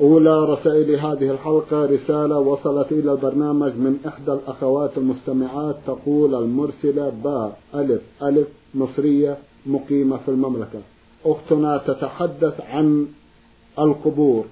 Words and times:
أولى 0.00 0.44
رسائل 0.44 0.94
هذه 0.94 1.30
الحلقة 1.30 1.86
رسالة 1.86 2.38
وصلت 2.38 2.92
إلى 2.92 3.12
البرنامج 3.12 3.72
من 3.72 3.98
إحدى 4.06 4.32
الأخوات 4.32 4.90
المستمعات 4.96 5.76
تقول 5.86 6.34
المرسلة 6.34 7.12
باء 7.24 7.58
ألف 7.74 8.02
ألف 8.22 8.48
مصرية 8.74 9.36
مقيمة 9.66 10.16
في 10.16 10.28
المملكة. 10.28 10.80
أختنا 11.24 11.78
تتحدث 11.78 12.60
عن 12.60 13.06
القبور 13.78 14.44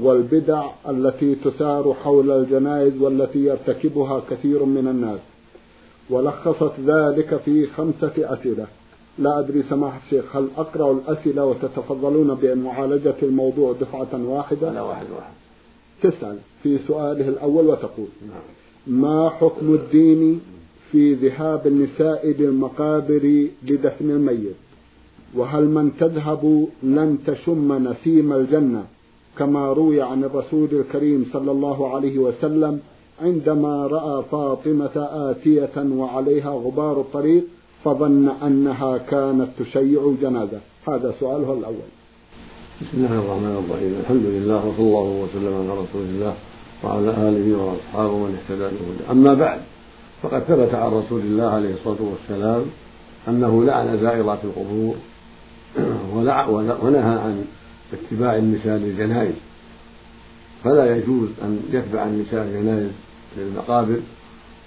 والبدع 0.00 0.70
التي 0.88 1.34
تثار 1.34 1.94
حول 1.94 2.30
الجنائز 2.30 3.00
والتي 3.00 3.38
يرتكبها 3.38 4.22
كثير 4.30 4.64
من 4.64 4.88
الناس. 4.88 5.20
ولخصت 6.10 6.72
ذلك 6.86 7.36
في 7.36 7.66
خمسة 7.66 8.12
أسئلة. 8.18 8.66
لا 9.18 9.38
أدري 9.38 9.62
سماحة 9.62 10.00
الشيخ 10.06 10.36
هل 10.36 10.48
أقرأ 10.56 10.92
الأسئلة 10.92 11.44
وتتفضلون 11.44 12.34
بمعالجة 12.34 13.14
الموضوع 13.22 13.72
دفعة 13.80 14.28
واحدة؟ 14.28 14.72
لا 14.72 14.82
واحد 14.82 15.06
واحد. 15.16 15.32
تسأل 16.02 16.36
في 16.62 16.78
سؤاله 16.78 17.28
الأول 17.28 17.66
وتقول. 17.66 18.08
نعم. 18.28 19.00
ما 19.00 19.30
حكم 19.30 19.74
الدين 19.74 20.40
في 20.92 21.14
ذهاب 21.14 21.66
النساء 21.66 22.26
للمقابر 22.38 23.48
لدفن 23.62 24.10
الميت؟ 24.10 24.56
وهل 25.34 25.68
من 25.68 25.96
تذهب 26.00 26.68
لن 26.82 27.18
تشم 27.26 27.88
نسيم 27.88 28.32
الجنة 28.32 28.84
كما 29.38 29.72
روي 29.72 30.02
عن 30.02 30.24
الرسول 30.24 30.68
الكريم 30.72 31.26
صلى 31.32 31.50
الله 31.50 31.94
عليه 31.94 32.18
وسلم 32.18 32.80
عندما 33.22 33.86
رأى 33.86 34.24
فاطمة 34.30 35.08
آتية 35.30 35.72
وعليها 35.76 36.50
غبار 36.50 37.00
الطريق 37.00 37.44
فظن 37.84 38.28
أنها 38.28 38.98
كانت 38.98 39.48
تشيع 39.58 40.14
جنازة 40.22 40.60
هذا 40.88 41.14
سؤاله 41.20 41.52
الأول. 41.52 41.90
بسم 42.80 42.88
الله 42.94 43.18
الرحمن 43.18 43.64
الرحيم. 43.64 43.94
الحمد 44.00 44.24
لله 44.26 44.66
وصلى 44.66 44.86
الله 44.86 45.02
وسلم 45.02 45.54
على 45.54 45.80
رسول 45.80 46.02
الله 46.02 46.34
وعلى 46.84 47.10
آله 47.10 47.56
وأصحابه 47.56 48.12
ومن 48.12 48.38
اهتدى 48.38 48.62
بهداه. 48.62 49.12
أما 49.12 49.34
بعد 49.34 49.60
فقد 50.22 50.42
ثبت 50.42 50.74
عن 50.74 50.92
رسول 50.92 51.20
الله 51.20 51.44
عليه 51.44 51.74
الصلاة 51.74 51.96
والسلام 52.00 52.64
أنه 53.28 53.64
لعن 53.64 53.98
زائرات 54.00 54.38
القبور 54.44 54.94
ونهى 56.82 57.18
عن 57.24 57.44
اتباع 57.92 58.36
النساء 58.36 58.76
للجنائز. 58.76 59.34
فلا 60.64 60.96
يجوز 60.96 61.28
أن 61.42 61.60
يتبع 61.72 62.04
النساء 62.04 62.44
الجنائز 62.44 62.92
للمقابر 63.36 64.00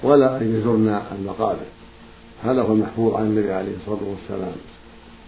ولا 0.03 0.37
أن 0.37 0.59
يزرن 0.59 1.01
المقابر. 1.19 1.76
هذا 2.43 2.61
هو 2.61 2.73
المحفوظ 2.73 3.15
عن 3.15 3.25
النبي 3.25 3.51
عليه 3.51 3.71
الصلاة 3.81 4.09
والسلام. 4.09 4.55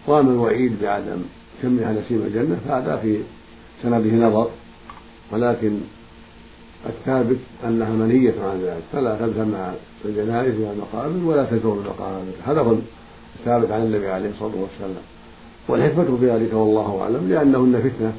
وأما 0.08 0.32
الوعيد 0.32 0.74
بعدم 0.82 1.22
سمها 1.62 1.94
نسيم 1.94 2.24
الجنة 2.28 2.60
فهذا 2.68 2.98
في 2.98 3.20
سنده 3.84 4.28
نظر 4.28 4.50
ولكن 5.32 5.72
الثابت 6.90 7.38
أنها 7.68 7.90
منهية 7.90 8.34
عن 8.44 8.62
ذلك. 8.62 8.84
فلا 8.94 9.16
تذهب 9.16 9.48
مع 9.48 9.72
الجنائز 10.06 10.54
إلى 10.56 10.72
المقابر 10.72 11.26
ولا 11.26 11.46
تزور 11.46 11.74
المقابر. 11.74 12.24
هذا 12.46 12.62
هو 12.62 12.76
الثابت 13.40 13.72
عن 13.72 13.82
النبي 13.82 14.08
عليه 14.08 14.30
الصلاة 14.30 14.52
والسلام. 14.62 15.04
والحكمة 15.68 16.18
في 16.20 16.32
ذلك 16.32 16.54
والله 16.54 17.02
أعلم 17.02 17.30
لأنهن 17.30 17.82
فتنة 17.82 18.14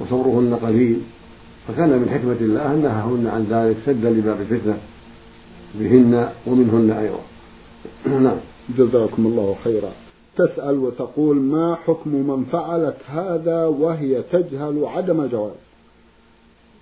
وصبرهن 0.00 0.58
قليل. 0.62 1.00
فكان 1.68 1.88
من 1.88 2.10
حكمة 2.14 2.36
الله 2.40 2.74
أن 2.74 2.82
نهاهن 2.82 3.26
عن 3.26 3.46
ذلك 3.50 3.76
سدا 3.86 4.10
لباب 4.10 4.40
الفتنة 4.40 4.78
بهن 5.74 6.28
ومنهن 6.46 6.90
أيضا. 6.90 7.20
نعم. 8.06 8.36
جزاكم 8.78 9.26
الله 9.26 9.56
خيرا. 9.64 9.92
تسأل 10.36 10.78
وتقول 10.78 11.36
ما 11.36 11.74
حكم 11.74 12.10
من 12.10 12.44
فعلت 12.44 12.96
هذا 13.06 13.64
وهي 13.66 14.22
تجهل 14.22 14.84
عدم 14.84 15.20
الجواز 15.20 15.52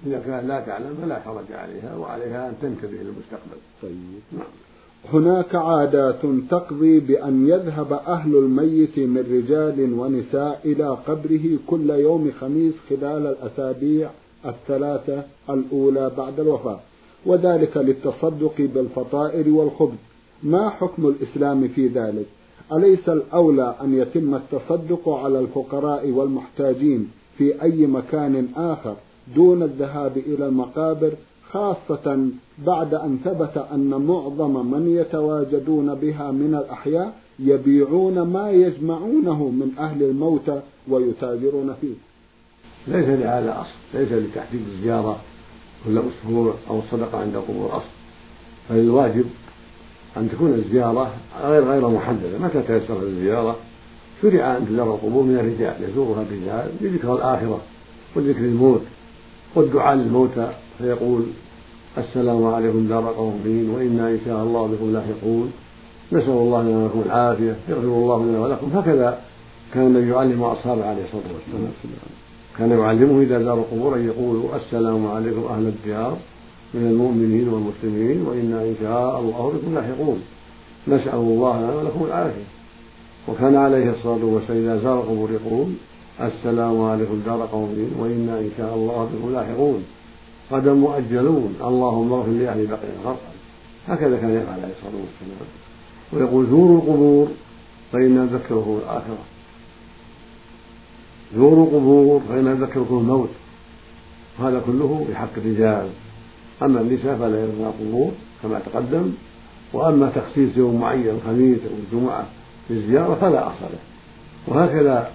إذا 0.06 0.18
كان 0.18 0.48
لا 0.48 0.60
تعلم 0.60 0.94
فلا 1.02 1.20
حرج 1.20 1.52
عليها 1.52 1.96
وعليها 1.96 2.48
أن 2.48 2.54
تنتبه 2.62 2.96
للمستقبل. 2.96 3.58
طيب. 3.82 4.22
نعم. 4.32 4.46
هناك 5.12 5.54
عادات 5.54 6.22
تقضي 6.50 7.00
بأن 7.00 7.48
يذهب 7.48 7.92
أهل 7.92 8.36
الميت 8.36 8.98
من 8.98 9.18
رجال 9.18 9.92
ونساء 9.92 10.60
إلى 10.64 10.88
قبره 10.88 11.58
كل 11.66 11.90
يوم 11.90 12.32
خميس 12.40 12.74
خلال 12.90 13.26
الأسابيع 13.26 14.10
الثلاثة 14.46 15.22
الأولى 15.50 16.10
بعد 16.16 16.40
الوفاة 16.40 16.80
وذلك 17.26 17.76
للتصدق 17.76 18.54
بالفطائر 18.58 19.48
والخبز. 19.48 19.98
ما 20.42 20.70
حكم 20.70 21.06
الإسلام 21.08 21.68
في 21.68 21.86
ذلك؟ 21.88 22.26
أليس 22.72 23.08
الأولى 23.08 23.76
أن 23.82 23.94
يتم 23.94 24.34
التصدق 24.34 25.08
على 25.08 25.38
الفقراء 25.38 26.10
والمحتاجين 26.10 27.10
في 27.38 27.62
أي 27.62 27.86
مكان 27.86 28.48
آخر 28.56 28.96
دون 29.34 29.62
الذهاب 29.62 30.16
إلى 30.16 30.46
المقابر 30.46 31.12
خاصة 31.50 32.28
بعد 32.66 32.94
أن 32.94 33.18
ثبت 33.24 33.66
أن 33.72 34.06
معظم 34.06 34.70
من 34.70 34.88
يتواجدون 34.88 35.94
بها 35.94 36.30
من 36.30 36.54
الأحياء 36.54 37.14
يبيعون 37.38 38.20
ما 38.20 38.50
يجمعونه 38.50 39.48
من 39.48 39.70
أهل 39.78 40.02
الموتى 40.02 40.62
ويتاجرون 40.88 41.74
فيه؟ 41.80 41.94
ليس 42.86 43.08
لهذا 43.08 43.60
أصل 43.60 43.98
ليس 43.98 44.12
لتحديد 44.12 44.60
الزيارة 44.68 45.20
كل 45.84 45.98
أسبوع 45.98 46.54
أو 46.70 46.78
الصدقة 46.78 47.18
عند 47.18 47.36
قبور 47.36 47.76
أصل 47.76 47.88
فالواجب 48.68 49.24
أن 50.16 50.28
تكون 50.32 50.54
الزيارة 50.54 51.10
غير 51.44 51.64
غير 51.64 51.88
محددة. 51.88 52.38
متى 52.38 52.62
تيسر 52.62 53.02
الزيارة؟ 53.02 53.56
شرع 54.22 54.56
أن 54.56 54.66
تزار 54.68 54.94
القبور 54.94 55.22
من 55.22 55.38
الرجال 55.38 55.74
يزورها 55.90 56.22
الرجال 56.22 56.70
لذكر 56.80 57.14
الآخرة 57.14 57.60
وذكر 58.16 58.40
الموت 58.40 58.82
والدعاء 59.54 59.94
للموتى 59.94 60.48
فيقول 60.78 61.22
السلام 61.98 62.46
عليكم 62.46 62.86
دار 62.88 63.14
قومين 63.16 63.70
وإنا 63.70 64.08
إن 64.08 64.18
شاء 64.24 64.42
الله 64.42 64.66
بكم 64.66 64.92
لاحقون. 64.92 65.52
نسأل 66.12 66.30
الله 66.30 66.62
لنا 66.62 66.78
ولكم 66.78 67.02
العافية 67.06 67.56
يغفر 67.68 67.82
الله 67.82 68.24
لنا 68.24 68.40
ولكم. 68.40 68.66
هكذا 68.74 69.18
كان 69.74 69.86
النبي 69.86 70.10
يعلم 70.10 70.42
أصحابه 70.42 70.84
عليه 70.84 71.04
الصلاة 71.04 71.34
والسلام. 71.34 71.72
كان 72.58 72.70
يعلمه 72.70 73.22
إذا 73.22 73.42
زار 73.42 73.58
القبور 73.58 73.96
أن 73.96 74.06
يقولوا 74.06 74.56
السلام 74.56 75.06
عليكم 75.06 75.44
أهل 75.44 75.66
الديار. 75.66 76.16
من 76.74 76.86
المؤمنين 76.86 77.48
والمسلمين 77.48 78.26
وإنا 78.26 78.62
إن 78.62 78.74
شاء 78.80 79.20
الله 79.20 79.52
بكم 79.54 79.74
لاحقون. 79.74 80.22
نسأل 80.88 81.14
الله 81.14 81.60
لنا 81.60 81.74
ولكم 81.74 82.04
العافية. 82.04 82.48
وكان 83.28 83.56
عليه 83.56 83.90
الصلاة 83.90 84.24
والسلام 84.24 84.62
إذا 84.62 84.80
زار 84.82 85.00
القبور 85.00 85.30
يقول 85.30 85.66
السلام 86.20 86.82
عليكم 86.82 87.20
دار 87.26 87.48
قوم. 87.52 87.92
وإنا 87.98 88.38
إن 88.38 88.50
شاء 88.56 88.74
الله 88.74 89.10
بكم 89.14 89.32
لاحقون. 89.32 89.84
غدا 90.52 90.74
مؤجلون. 90.74 91.54
اللهم 91.64 92.12
اغفر 92.12 92.30
لأهل 92.30 92.66
بقية 92.66 92.94
الغرقد 93.00 93.34
هكذا 93.88 94.16
كان 94.16 94.30
يفعل 94.30 94.60
عليه 94.60 94.72
الصلاة 94.76 95.00
والسلام. 95.04 95.48
ويقول 96.12 96.46
زوروا 96.46 96.76
القبور 96.76 97.28
فإنا 97.92 98.24
نذكركم 98.24 98.78
الآخرة. 98.82 99.24
زوروا 101.36 101.66
القبور 101.66 102.20
فإنا 102.28 102.54
نذكركم 102.54 102.98
الموت. 102.98 103.28
وهذا 104.38 104.62
كله 104.66 105.06
بحق 105.10 105.34
الرجال. 105.36 105.88
أما 106.64 106.80
النساء 106.80 107.16
فلا 107.16 107.40
يرضى 107.40 107.64
القبور 107.66 108.10
كما 108.42 108.60
تقدم 108.66 109.12
وأما 109.72 110.12
تخصيص 110.14 110.56
يوم 110.56 110.80
معين 110.80 111.08
الخميس 111.08 111.58
أو 111.58 111.76
الجمعة 111.84 112.26
للزيارة 112.70 113.14
فلا 113.14 113.46
أصل 113.46 113.62
له. 113.62 113.78
وهكذا 114.48 115.10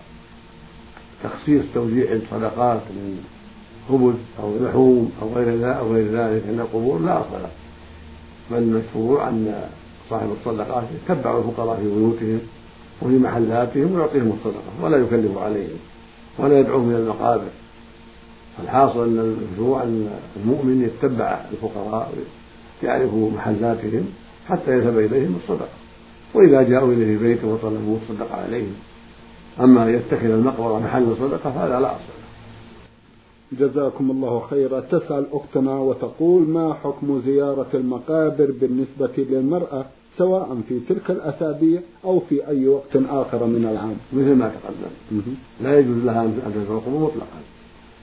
تخصيص 1.23 1.63
توزيع 1.73 2.11
الصدقات 2.11 2.81
من 2.89 3.23
خبز 3.89 4.15
أو 4.39 4.55
لحوم 4.61 5.11
أو 5.21 5.33
غير 5.33 5.55
ذلك 5.55 5.63
أو 5.77 5.93
غير 5.93 6.05
ذلك 6.05 6.43
من 6.47 6.59
القبور 6.59 6.99
لا 6.99 7.21
أصل 7.21 7.33
له. 7.33 7.49
بل 8.51 8.57
المشروع 8.57 9.29
أن 9.29 9.63
صاحب 10.09 10.27
الصدقات 10.39 10.83
يتبع 10.95 11.37
الفقراء 11.37 11.75
في 11.75 11.83
بيوتهم 11.83 12.39
وفي 13.01 13.17
محلاتهم 13.17 13.95
ويعطيهم 13.95 14.33
الصدقة 14.39 14.83
ولا 14.83 14.97
يكلف 14.97 15.37
عليهم 15.37 15.77
ولا 16.39 16.59
يدعوهم 16.59 16.89
إلى 16.89 16.97
المقابر. 16.97 17.49
الحاصل 18.63 19.03
أن 19.03 19.19
المشروع 19.19 19.83
أن 19.83 20.09
المؤمن 20.43 20.83
يتبع 20.83 21.41
الفقراء 21.51 22.13
يعرف 22.83 23.13
محلاتهم 23.13 24.05
حتى 24.47 24.71
يذهب 24.71 24.99
إليهم 24.99 25.35
الصدقة. 25.43 25.69
وإذا 26.33 26.61
جاءوا 26.61 26.93
إليه 26.93 27.17
بيته 27.17 27.47
وطلبوه 27.47 27.97
الصدقة 28.03 28.35
عليهم. 28.35 28.73
أما 29.59 29.91
يتخذ 29.91 30.25
المقبرة 30.25 30.79
محل 30.79 31.15
صدقة 31.19 31.51
فهذا 31.51 31.79
لا 31.79 31.91
أصل 31.91 32.19
جزاكم 33.51 34.11
الله 34.11 34.39
خيرا. 34.49 34.79
تسأل 34.79 35.25
أختنا 35.31 35.79
وتقول 35.79 36.49
ما 36.49 36.73
حكم 36.73 37.21
زيارة 37.25 37.69
المقابر 37.73 38.53
بالنسبة 38.61 39.11
للمرأة 39.17 39.85
سواء 40.17 40.57
في 40.69 40.79
تلك 40.89 41.11
الأسابيع 41.11 41.81
أو 42.05 42.19
في 42.19 42.47
أي 42.47 42.67
وقت 42.67 42.95
آخر 42.95 43.45
من 43.45 43.65
العام؟ 43.71 43.95
مثل 44.13 44.35
ما 44.35 44.49
تقدم. 44.49 45.21
لا 45.61 45.79
يجوز 45.79 45.97
لها 45.97 46.23
أن 46.23 46.51
تزور 46.55 46.77
القبور 46.77 47.01
مطلقا. 47.01 47.39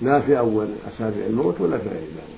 لا 0.03 0.21
في 0.21 0.39
أول 0.39 0.67
أسابيع 0.95 1.27
الموت 1.27 1.61
ولا 1.61 1.79
في 1.79 1.89
غير 1.89 2.01
ذلك 2.01 2.37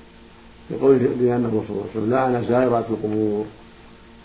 يقول 0.71 0.97
لأنه 0.97 1.63
صلى 1.67 1.75
الله 1.75 1.81
عليه 1.81 1.91
وسلم 1.91 2.11
لعن 2.11 2.45
زائرات 2.49 2.85
القبور 2.89 3.45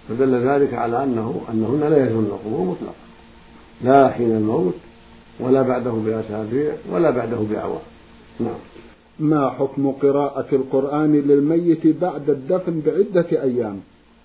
فدل 0.09 0.35
ذلك 0.49 0.75
على 0.75 1.05
أنه 1.05 1.41
أنهن 1.51 1.81
لا 1.81 2.07
يزورن 2.07 2.25
القبور 2.25 2.67
مطلقا. 2.67 2.95
لا 3.85 4.09
حين 4.11 4.31
الموت 4.31 4.75
ولا 5.41 5.63
بعده 5.63 5.91
بأسابيع 5.91 6.75
ولا 6.93 7.11
بعده 7.11 7.37
بأعوام 7.37 7.83
نعم. 8.41 8.59
ما 9.19 9.51
حكم 9.51 9.91
قراءة 9.91 10.55
القرآن 10.55 11.13
للميت 11.13 11.87
بعد 11.87 12.31
الدفن 12.31 12.81
بعدة 12.81 13.43
أيام؟ 13.43 13.81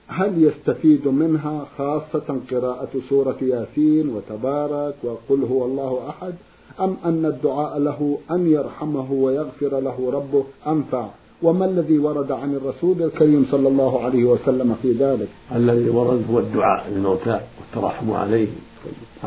هل 0.08 0.44
يستفيد 0.44 1.08
منها 1.08 1.68
خاصة 1.78 2.40
قراءة 2.52 2.90
سورة 3.10 3.38
ياسين 3.42 4.10
وتبارك 4.10 4.96
وقل 5.04 5.44
هو 5.44 5.66
الله 5.66 6.10
أحد؟ 6.10 6.34
أم 6.80 6.98
أن 7.06 7.26
الدعاء 7.26 7.80
له 7.80 8.18
أن 8.32 8.52
يرحمه 8.52 9.12
ويغفر 9.12 9.80
له 9.80 10.12
ربه 10.12 10.44
أنفع؟ 10.68 11.08
وما 11.44 11.66
الذي 11.66 12.00
ورد 12.00 12.32
عن 12.32 12.56
الرسول 12.56 13.04
الكريم 13.04 13.46
صلى 13.52 13.68
الله 13.68 14.04
عليه 14.04 14.24
وسلم 14.24 14.76
في 14.82 14.92
ذلك؟ 14.92 15.28
الذي 15.56 15.90
ورد 15.90 16.26
هو 16.32 16.40
الدعاء 16.40 16.90
للموتى 16.90 17.40
والترحم 17.60 18.12
عليه 18.12 18.48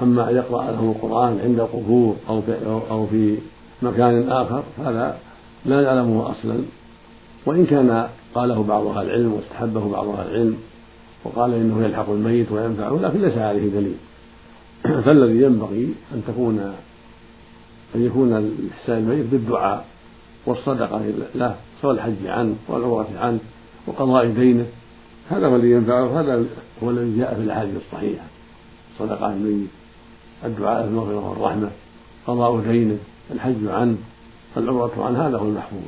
أما 0.02 0.30
أن 0.30 0.36
يقرأ 0.36 0.70
لهم 0.70 0.90
القرآن 0.90 1.38
عند 1.44 1.60
القبور 1.60 2.16
أو 2.28 2.42
في, 2.42 2.56
أو 2.90 3.06
في 3.06 3.36
مكان 3.82 4.30
آخر 4.30 4.62
فهذا 4.76 5.18
لا 5.64 5.80
نعلمه 5.82 6.30
أصلا. 6.30 6.58
وإن 7.46 7.66
كان 7.66 8.08
قاله 8.34 8.62
بعض 8.62 8.86
أهل 8.86 9.06
العلم 9.06 9.32
واستحبه 9.32 9.90
بعض 9.90 10.08
أهل 10.08 10.30
العلم 10.30 10.56
وقال 11.24 11.54
إنه 11.54 11.84
يلحق 11.84 12.10
الميت 12.10 12.52
وينفعه 12.52 12.98
لكن 13.02 13.20
ليس 13.22 13.38
عليه 13.38 13.68
دليل. 13.68 13.96
فالذي 15.04 15.42
ينبغي 15.42 15.94
أن 16.14 16.22
تكون 16.28 16.74
أن 17.94 18.06
يكون 18.06 18.36
الإحسان 18.36 18.98
الميت 18.98 19.26
بالدعاء 19.26 19.86
والصدقة 20.46 21.02
له 21.34 21.56
سواء 21.82 21.94
الحج 21.94 22.26
عنه 22.26 22.56
والعمرة 22.68 23.08
عنه 23.18 23.38
وقضاء 23.86 24.26
دينه. 24.26 24.66
هذا 25.30 25.46
هو 25.46 25.56
الذي 25.56 25.70
ينفعه 25.70 26.20
هذا 26.20 26.44
هو 26.82 26.90
الذي 26.90 27.18
جاء 27.18 27.34
في 27.34 27.40
الأحاديث 27.40 27.74
الصحيحة. 27.86 28.24
صدقة 28.98 29.26
عن 29.26 29.32
الميت 29.32 29.68
الدعاء 30.44 30.86
بالمغفرة 30.86 31.28
والرحمة 31.28 31.70
قضاء 32.26 32.60
دينه 32.60 32.98
الحج 33.30 33.66
عنه 33.66 33.96
العمرة 34.56 34.92
عنه 34.98 35.28
هذا 35.28 35.38
هو 35.38 35.44
المحفوظ. 35.44 35.82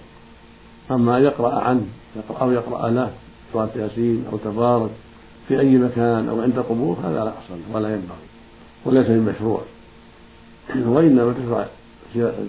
أما 0.90 1.18
يقرأ 1.18 1.60
عنه 1.60 1.86
أو 2.40 2.50
يقرأ 2.50 2.90
له 2.90 3.10
سورة 3.52 3.70
ياسين 3.76 4.24
أو 4.32 4.38
تبارك 4.38 4.90
في 5.48 5.60
أي 5.60 5.78
مكان 5.78 6.28
أو 6.28 6.40
عند 6.40 6.58
قبور 6.58 6.96
هذا 7.04 7.24
لا 7.24 7.28
أصل 7.28 7.60
ولا 7.72 7.88
ينبغي 7.88 8.26
وليس 8.84 9.06
بمشروع 9.06 9.60
وإنما 10.76 11.32
تشرع 11.32 11.66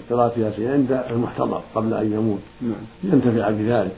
قراءة 0.10 0.40
ياسين 0.40 0.72
عند 0.72 1.04
المحتضر 1.10 1.62
قبل 1.76 1.94
أن 1.94 2.14
يموت. 2.14 2.40
نعم. 2.62 2.74
ينتفع 3.04 3.50
بذلك. 3.50 3.96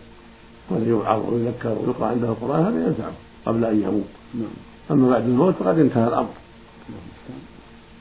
وليوعظ 0.70 1.34
ويذكر 1.34 1.70
ويقرأ 1.70 2.08
عنده 2.08 2.28
القرآن 2.28 2.66
هذا 2.66 2.88
ينفعه 2.88 3.12
قبل 3.46 3.66
أن 3.66 3.82
يموت. 3.82 4.10
نعم. 4.34 4.50
أما 4.92 5.10
بعد 5.10 5.24
الموت 5.24 5.54
فقد 5.54 5.80
انتهى 5.80 6.08
الأمر. 6.08 6.30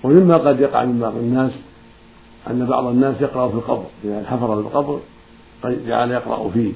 ومما 0.04 0.36
قد 0.36 0.60
يقع 0.60 0.84
من 0.84 1.00
بعض 1.00 1.16
الناس 1.16 1.52
أن 2.50 2.66
بعض 2.66 2.86
الناس 2.86 3.20
يقرأ 3.20 3.48
في 3.48 3.54
القبر 3.54 3.84
إذا 4.04 4.24
حفر 4.26 4.60
القبر 4.60 5.00
جعل 5.64 6.10
يقرأ 6.10 6.50
فيه. 6.50 6.72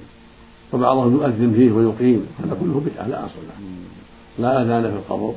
وبعضهم 0.72 1.14
يؤذن 1.14 1.52
فيه 1.56 1.72
ويقيم 1.72 2.26
هذا 2.44 2.56
كله 2.60 2.82
بدعة 2.86 3.08
لا 3.08 3.26
أصل 3.26 3.34
له. 3.48 3.54
لا 4.38 4.62
أذان 4.62 4.82
في 4.82 4.96
القبر 4.96 5.34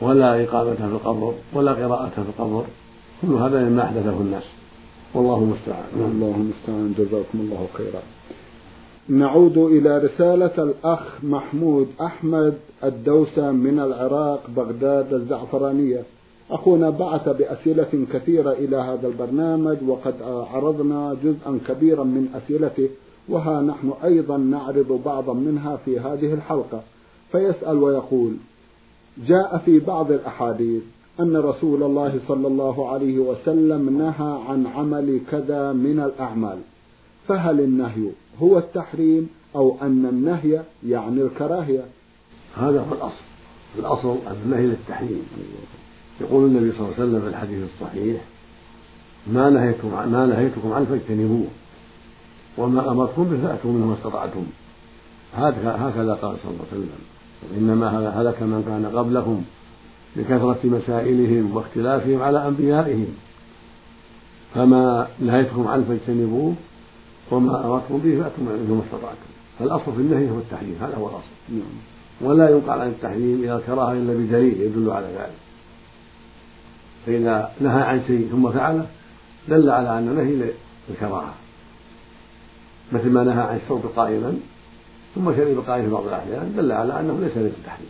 ولا 0.00 0.44
إقامة 0.44 0.74
في 0.74 0.84
القبر 0.84 1.34
ولا 1.52 1.72
قراءة 1.72 2.08
في 2.08 2.18
القبر. 2.18 2.64
كل 3.22 3.28
هذا 3.28 3.68
مما 3.68 3.84
أحدثه 3.84 4.20
الناس. 4.20 4.42
والله 5.14 5.38
المستعان. 5.38 5.84
الله 5.94 6.36
المستعان. 6.36 6.94
جزاكم 6.98 7.40
الله 7.40 7.66
خيرا. 7.74 8.02
نعود 9.08 9.58
إلى 9.58 9.98
رسالة 9.98 10.62
الأخ 10.62 11.24
محمود 11.24 11.88
أحمد 12.00 12.54
الدوسة 12.84 13.50
من 13.50 13.78
العراق 13.78 14.42
بغداد 14.56 15.12
الزعفرانية. 15.12 16.02
أخونا 16.50 16.90
بعث 16.90 17.28
بأسئلة 17.28 18.06
كثيرة 18.12 18.52
إلى 18.52 18.76
هذا 18.76 19.08
البرنامج 19.08 19.76
وقد 19.86 20.14
عرضنا 20.22 21.16
جزءا 21.24 21.58
كبيرا 21.68 22.04
من 22.04 22.28
أسئلته 22.34 22.88
وها 23.28 23.62
نحن 23.62 23.92
أيضا 24.04 24.36
نعرض 24.36 25.00
بعضا 25.04 25.32
منها 25.32 25.76
في 25.76 26.00
هذه 26.00 26.34
الحلقة. 26.34 26.82
فيسأل 27.32 27.76
ويقول 27.76 28.32
جاء 29.26 29.58
في 29.64 29.78
بعض 29.78 30.12
الأحاديث 30.12 30.82
أن 31.20 31.36
رسول 31.36 31.82
الله 31.82 32.20
صلى 32.28 32.46
الله 32.46 32.88
عليه 32.88 33.18
وسلم 33.18 33.98
نهى 33.98 34.40
عن 34.48 34.66
عمل 34.66 35.20
كذا 35.30 35.72
من 35.72 36.00
الأعمال. 36.00 36.58
فهل 37.28 37.60
النهي 37.60 38.10
هو 38.42 38.58
التحريم 38.58 39.28
أو 39.56 39.76
أن 39.82 40.06
النهي 40.06 40.62
يعني 40.86 41.22
الكراهية؟ 41.22 41.84
هذا 42.56 42.80
هو 42.80 42.94
الأصل. 42.94 43.24
الأصل 43.78 44.16
النهي 44.44 44.66
للتحريم. 44.66 45.22
يقول 46.20 46.44
النبي 46.44 46.72
صلى 46.72 46.80
الله 46.80 46.94
عليه 46.98 47.04
وسلم 47.04 47.20
في 47.20 47.28
الحديث 47.28 47.64
الصحيح 47.74 48.22
ما 49.26 49.50
نهيتكم 49.50 49.88
ما 50.12 50.26
نهيتكم 50.26 50.72
عنه 50.72 50.84
فاجتنبوه 50.84 51.46
وما 52.58 52.90
أمرتكم 52.90 53.24
به 53.24 53.48
فأتوا 53.48 53.72
منه 53.72 53.86
ما 53.86 53.94
استطعتم. 53.94 54.44
هكذا 55.34 56.14
قال 56.22 56.36
صلى 56.42 56.50
الله 56.50 56.64
عليه 56.72 56.82
وسلم. 56.82 56.88
إنما 57.56 58.20
هلك 58.20 58.42
من 58.42 58.64
كان 58.66 58.98
قبلكم. 58.98 59.42
بكثرة 60.16 60.58
مسائلهم 60.64 61.56
واختلافهم 61.56 62.22
على 62.22 62.48
أنبيائهم. 62.48 63.06
فما 64.54 65.08
نهيتكم 65.20 65.68
عنه 65.68 65.84
فاجتنبوه 65.84 66.54
وما 67.30 67.66
أمرتكم 67.66 67.98
به 67.98 68.22
فأتوا 68.22 68.44
منه 68.44 68.74
ما 68.74 68.82
استطعتم. 68.86 69.32
فالأصل 69.58 69.92
في 69.92 70.00
النهي 70.00 70.30
هو 70.30 70.38
التحريم 70.38 70.76
هذا 70.80 70.96
هو 70.96 71.08
الأصل. 71.08 71.62
ولا 72.20 72.50
ينقل 72.50 72.80
عن 72.80 72.88
التحريم 72.88 73.44
إلى 73.44 73.56
الكراهة 73.56 73.92
إلا 73.92 74.14
بدليل 74.14 74.60
يدل 74.60 74.90
على 74.90 75.06
ذلك. 75.06 75.36
فإذا 77.06 77.52
نهى 77.60 77.82
عن 77.82 78.02
شيء 78.06 78.28
ثم 78.30 78.50
فعله 78.50 78.86
دل 79.48 79.70
على 79.70 79.98
أن 79.98 80.16
نهي 80.16 80.52
للكراهة. 80.90 81.34
مثل 82.92 83.10
ما 83.10 83.24
نهى 83.24 83.42
عن 83.42 83.56
الشرب 83.56 83.86
قائما 83.96 84.38
ثم 85.14 85.36
شرب 85.36 85.64
قائما 85.66 85.84
في 85.84 85.92
بعض 85.92 86.06
الأحيان 86.06 86.54
دل 86.56 86.72
على 86.72 87.00
أنه 87.00 87.18
ليس 87.20 87.36
للتحريم 87.36 87.88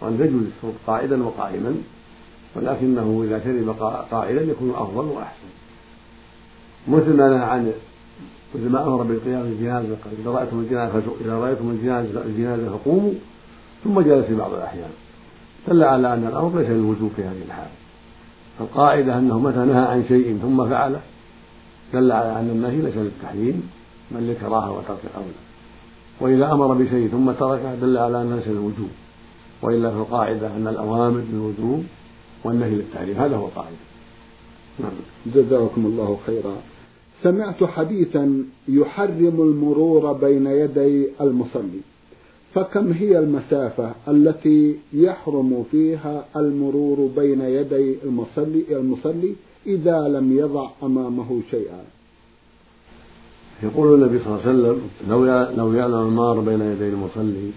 وأن 0.00 0.14
الشرب 0.56 0.74
قائدا 0.86 1.24
وقائما 1.24 1.74
ولكنه 2.56 3.24
إذا 3.24 3.40
شرب 3.44 3.76
قائلا 4.10 4.42
يكون 4.42 4.70
أفضل 4.70 5.04
وأحسن. 5.04 5.48
مثل 6.88 7.16
ما 7.16 7.28
نهى 7.28 7.44
عن 7.44 7.72
مثل 8.54 8.68
ما 8.68 8.86
أمر 8.86 9.02
بالقيام 9.02 9.42
بالجنازة 9.42 9.96
قال 10.04 10.14
إذا 10.20 10.30
رأيتم 10.30 10.58
الجنازة 10.58 11.02
إذا 11.20 11.34
رأيتم 11.34 11.70
الجنازة 11.70 12.22
الجنازة 12.24 12.68
فقوموا. 12.68 13.12
ثم 13.84 14.00
جلس 14.00 14.24
في 14.24 14.34
بعض 14.34 14.54
الأحيان. 14.54 14.90
دل 15.68 15.84
على 15.84 16.14
أن 16.14 16.26
الأمر 16.26 16.58
ليس 16.58 16.68
للوجوب 16.68 17.10
في 17.16 17.22
هذه 17.22 17.42
الحال. 17.46 17.68
القاعدة 18.60 19.18
أنه 19.18 19.38
متى 19.38 19.58
نهى 19.58 19.84
عن 19.84 20.04
شيء 20.08 20.38
ثم 20.42 20.68
فعله 20.68 21.00
دل 21.94 22.12
على 22.12 22.32
أن 22.40 22.50
النهي 22.50 22.76
ليس 22.76 22.96
للتحريم 22.96 23.70
بل 24.10 24.20
للكراهة 24.20 24.72
وترك 24.72 24.98
أولى 25.16 25.48
وإذا 26.20 26.52
أمر 26.52 26.74
بشيء 26.74 27.08
ثم 27.08 27.30
تركه 27.30 27.74
دل 27.74 27.98
على 27.98 28.22
أنه 28.22 28.36
ليس 28.36 28.48
للوجوب. 28.48 28.90
وإلا 29.62 29.90
في 29.90 29.96
القاعدة 29.96 30.56
أن 30.56 30.68
الأوامر 30.68 31.22
للوجوب 31.32 31.84
والنهي 32.44 32.70
للتحريم 32.70 33.16
هذا 33.16 33.36
هو 33.36 33.46
القاعدة. 33.46 33.76
نعم. 34.80 34.92
جزاكم 35.34 35.86
الله 35.86 36.18
خيرا. 36.26 36.56
سمعت 37.22 37.64
حديثا 37.64 38.44
يحرم 38.68 39.42
المرور 39.42 40.12
بين 40.12 40.46
يدي 40.46 41.08
المصلي 41.20 41.80
فكم 42.54 42.92
هي 42.92 43.18
المسافة 43.18 43.92
التي 44.08 44.76
يحرم 44.92 45.64
فيها 45.70 46.24
المرور 46.36 47.10
بين 47.16 47.40
يدي 47.40 47.96
المصلي 48.04 48.64
المصلي 48.70 49.34
إذا 49.66 50.08
لم 50.08 50.38
يضع 50.38 50.70
أمامه 50.82 51.40
شيئا؟ 51.50 51.82
يقول 53.62 53.94
النبي 53.94 54.18
صلى 54.24 54.26
الله 54.26 54.40
عليه 54.40 54.50
وسلم 54.50 54.80
لو 55.08 55.24
لو 55.56 55.72
يعلم 55.72 55.94
المار 55.94 56.40
بين 56.40 56.60
يدي 56.60 56.88
المصلي 56.88 57.50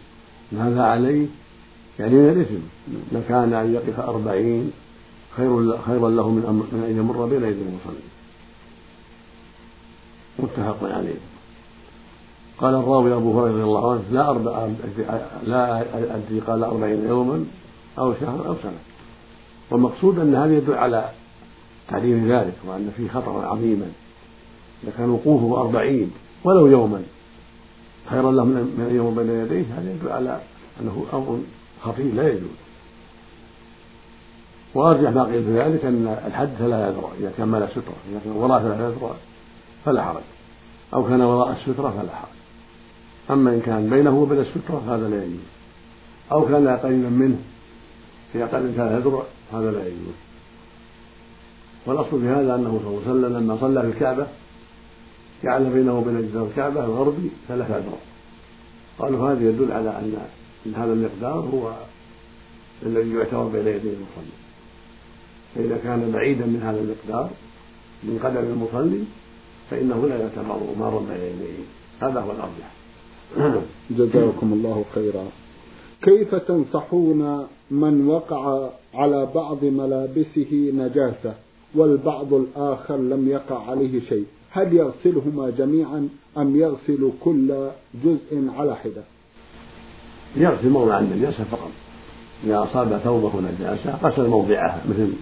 ماذا 0.51 0.81
عليه؟ 0.81 1.27
يعني 2.01 2.15
من 2.15 2.29
الإثم 2.29 2.63
لكان 3.12 3.53
أن 3.53 3.74
يقف 3.74 4.00
أربعين 4.00 4.72
خير 5.38 5.77
خيرا 5.77 6.10
له 6.10 6.29
من 6.29 6.41
من 6.72 6.84
أن 6.89 6.98
يمر 6.98 7.25
بين 7.25 7.43
يدي 7.43 7.62
المصلي. 7.62 8.03
متفق 10.39 10.84
عليه. 10.84 11.20
قال 12.58 12.75
الراوي 12.75 13.13
أبو 13.13 13.39
هريرة 13.39 13.53
رضي 13.53 13.63
الله 13.63 13.91
عنه 13.91 14.03
لا 14.12 14.29
أربع 14.29 14.67
لا 15.43 15.81
أدري 16.15 16.39
قال 16.39 16.63
أربعين 16.63 17.08
يوما 17.08 17.46
أو 18.00 18.13
شهرا 18.13 18.48
أو 18.48 18.55
سنة. 18.63 18.79
والمقصود 19.72 20.20
أن 20.20 20.36
هذا 20.36 20.58
يدل 20.58 20.74
على 20.74 21.10
تعليم 21.88 22.31
ذلك 22.31 22.55
وأن 22.67 22.91
فيه 22.98 23.08
خطرا 23.08 23.46
عظيما. 23.46 23.91
إذا 24.84 24.91
كان 24.98 25.10
وقوفه 25.10 25.62
أربعين 25.62 26.12
ولو 26.43 26.67
يوما 26.67 27.01
خيرا 28.10 28.31
له 28.31 28.43
من 28.43 28.88
أن 28.89 28.96
يمر 28.96 29.10
بين 29.10 29.29
يديه 29.29 29.65
هذا 29.77 29.91
يدل 29.91 30.12
على 30.12 30.41
أنه 30.81 31.05
أمر 31.13 31.39
خطير 31.83 32.13
لا 32.13 32.27
يجوز. 32.27 32.57
وأرجح 34.73 35.09
ما 35.09 35.23
قيل 35.23 35.43
في 35.43 35.59
ذلك 35.59 35.85
أن 35.85 36.17
الحد 36.27 36.61
لا 36.61 36.88
يذرع 36.88 37.09
إذا 37.19 37.31
كان 37.38 37.47
مال 37.47 37.67
سترة 37.71 37.95
إذا 38.11 38.19
كان 38.23 38.33
وراء 38.33 38.59
فلا 38.59 38.88
يذرع 38.88 39.11
فلا 39.85 40.03
حرج. 40.03 40.23
أو 40.93 41.03
كان 41.03 41.21
وراء 41.21 41.51
السترة 41.51 41.89
فلا 41.89 42.15
حرج. 42.15 42.38
أما 43.29 43.53
إن 43.53 43.61
كان 43.61 43.89
بينه 43.89 44.19
وبين 44.19 44.39
السترة 44.39 44.83
هذا 44.88 45.09
لا 45.09 45.23
يجوز. 45.23 45.39
أو 46.31 46.45
كان 46.45 46.67
قريبا 46.67 47.09
منه 47.09 47.39
في 48.33 48.43
أقل 48.43 48.73
كان 48.77 48.97
يذرع 48.97 49.23
هذا 49.53 49.71
لا 49.71 49.88
يجوز. 49.88 50.15
والأصل 51.85 52.21
في 52.21 52.27
هذا 52.27 52.55
أنه 52.55 52.79
صلى 52.83 52.89
الله 52.89 53.01
عليه 53.07 53.11
وسلم 53.11 53.38
لما 53.38 53.57
صلى 53.61 53.81
في 53.81 53.88
الكعبة 53.88 54.27
جعل 55.43 55.69
بينه 55.69 55.97
وبين 55.97 56.21
جدار 56.21 56.45
الكعبة 56.45 56.85
الغربي 56.85 57.31
ثلاثة 57.47 57.77
أذرع 57.77 57.97
قالوا 59.00 59.31
هذا 59.31 59.50
يدل 59.50 59.71
على 59.71 59.89
أن 59.89 60.17
أن 60.65 60.75
هذا 60.75 60.93
المقدار 60.93 61.49
هو 61.53 61.73
الذي 62.85 63.13
يعتبر 63.13 63.43
بين 63.43 63.67
يدي 63.67 63.89
المصلي. 63.89 64.37
فإذا 65.55 65.77
كان 65.83 66.11
بعيدا 66.11 66.45
من 66.45 66.61
هذا 66.63 66.79
المقدار 66.79 67.29
من 68.03 68.19
قدم 68.23 68.37
المصلي 68.37 69.03
فإنه 69.69 70.07
لا 70.07 70.17
يعتبر 70.17 70.59
مارا 70.79 70.99
بين 70.99 71.17
يديه. 71.17 71.63
هذا 72.01 72.19
هو 72.19 72.31
الأرجح. 72.31 72.71
جزاكم 73.97 74.53
الله 74.53 74.85
خيرا. 74.95 75.25
كيف 76.01 76.35
تنصحون 76.35 77.47
من 77.71 78.07
وقع 78.07 78.69
على 78.93 79.29
بعض 79.35 79.63
ملابسه 79.63 80.71
نجاسة 80.73 81.35
والبعض 81.75 82.33
الآخر 82.33 82.97
لم 82.97 83.29
يقع 83.29 83.69
عليه 83.69 83.99
شيء؟ 84.09 84.25
هل 84.51 84.73
يغسلهما 84.73 85.49
جميعا 85.49 86.09
أم 86.37 86.55
يغسل 86.55 87.11
كل 87.23 87.67
جزء 88.03 88.49
على 88.57 88.75
حدة؟ 88.75 89.03
يغسل 90.35 90.69
موضع 90.69 91.00
النجاسة 91.00 91.43
فقط. 91.43 91.71
إذا 92.43 92.63
أصاب 92.63 92.97
ثوبه 92.97 93.31
نجاسة 93.41 93.97
غسل 94.03 94.27
موضعها 94.27 94.81
مثل 94.89 95.13